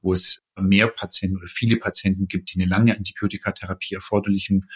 [0.00, 4.68] wo es mehr Patienten oder viele Patienten gibt, die eine lange Antibiotikatherapie erforderlichen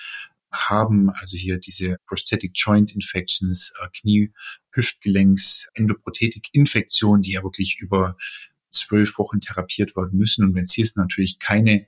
[0.53, 4.33] haben, also hier diese Prosthetic Joint Infections, äh, Knie,
[4.71, 8.17] Hüftgelenks, Endoprothetik-Infektionen, die ja wirklich über
[8.71, 10.45] zwölf Wochen therapiert werden müssen.
[10.45, 11.87] Und wenn es hier natürlich keine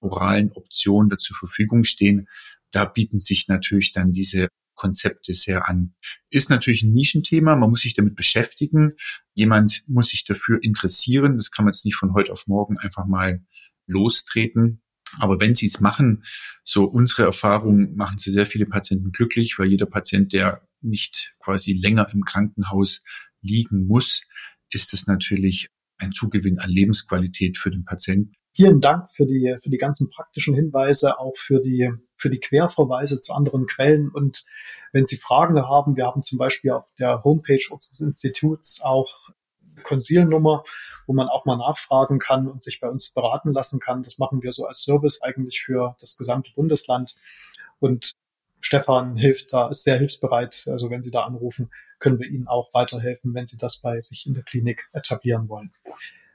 [0.00, 2.28] oralen Optionen da zur Verfügung stehen,
[2.70, 5.94] da bieten sich natürlich dann diese Konzepte sehr an.
[6.30, 8.92] Ist natürlich ein Nischenthema, man muss sich damit beschäftigen.
[9.34, 11.36] Jemand muss sich dafür interessieren.
[11.36, 13.44] Das kann man jetzt nicht von heute auf morgen einfach mal
[13.86, 14.80] lostreten.
[15.18, 16.24] Aber wenn Sie es machen,
[16.62, 21.72] so unsere Erfahrung, machen Sie sehr viele Patienten glücklich, weil jeder Patient, der nicht quasi
[21.72, 23.02] länger im Krankenhaus
[23.40, 24.22] liegen muss,
[24.70, 28.34] ist es natürlich ein Zugewinn an Lebensqualität für den Patienten.
[28.60, 33.20] Vielen Dank für die, für die ganzen praktischen Hinweise, auch für die, für die Querverweise
[33.20, 34.08] zu anderen Quellen.
[34.08, 34.44] Und
[34.90, 39.30] wenn Sie Fragen haben, wir haben zum Beispiel auf der Homepage unseres Instituts auch
[39.84, 40.64] Konsilnummer,
[41.06, 44.02] wo man auch mal nachfragen kann und sich bei uns beraten lassen kann.
[44.02, 47.14] Das machen wir so als Service eigentlich für das gesamte Bundesland.
[47.78, 48.14] Und
[48.58, 50.66] Stefan hilft da, ist sehr hilfsbereit.
[50.66, 54.26] Also wenn Sie da anrufen, können wir Ihnen auch weiterhelfen, wenn Sie das bei sich
[54.26, 55.70] in der Klinik etablieren wollen.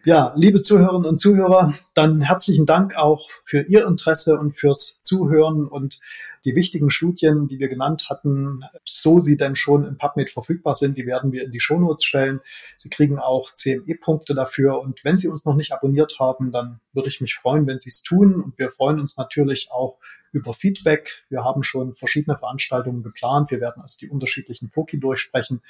[0.06, 5.66] Ja, liebe Zuhörerinnen und Zuhörer, dann herzlichen Dank auch für Ihr Interesse und fürs Zuhören
[5.66, 6.02] und
[6.44, 10.98] die wichtigen Studien, die wir genannt hatten, so sie denn schon im PubMed verfügbar sind,
[10.98, 12.42] die werden wir in die Shownotes stellen.
[12.76, 14.82] Sie kriegen auch CME-Punkte dafür.
[14.82, 17.90] Und wenn Sie uns noch nicht abonniert haben, dann würde ich mich freuen, wenn Sie
[17.90, 18.42] es tun.
[18.42, 20.00] Und wir freuen uns natürlich auch
[20.34, 21.26] über Feedback.
[21.30, 23.52] Wir haben schon verschiedene Veranstaltungen geplant.
[23.52, 25.62] Wir werden also die unterschiedlichen Foki durchsprechen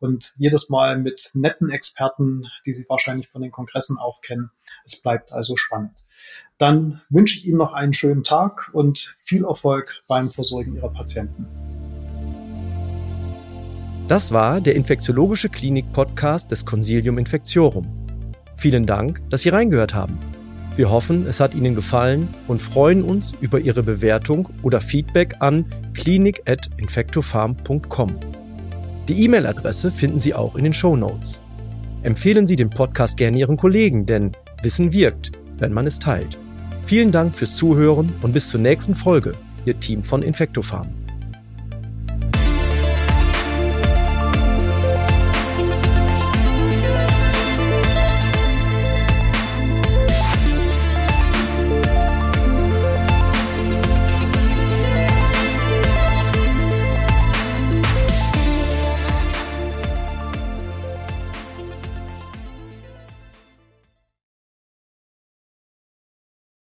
[0.00, 4.50] und jedes Mal mit netten Experten, die Sie wahrscheinlich von den Kongressen auch kennen.
[4.86, 6.04] Es bleibt also spannend.
[6.56, 11.46] Dann wünsche ich Ihnen noch einen schönen Tag und viel Erfolg beim Versorgen Ihrer Patienten.
[14.06, 17.86] Das war der Infektiologische Klinik-Podcast des Consilium Infectiorum.
[18.56, 20.18] Vielen Dank, dass Sie reingehört haben.
[20.76, 25.66] Wir hoffen, es hat Ihnen gefallen und freuen uns über Ihre Bewertung oder Feedback an
[25.94, 28.10] klinik.infectofarm.com.
[29.08, 31.40] Die E-Mail-Adresse finden Sie auch in den Show Notes.
[32.02, 36.38] Empfehlen Sie den Podcast gerne Ihren Kollegen, denn Wissen wirkt, wenn man es teilt.
[36.86, 39.32] Vielen Dank fürs Zuhören und bis zur nächsten Folge,
[39.64, 41.03] Ihr Team von Infectofarm.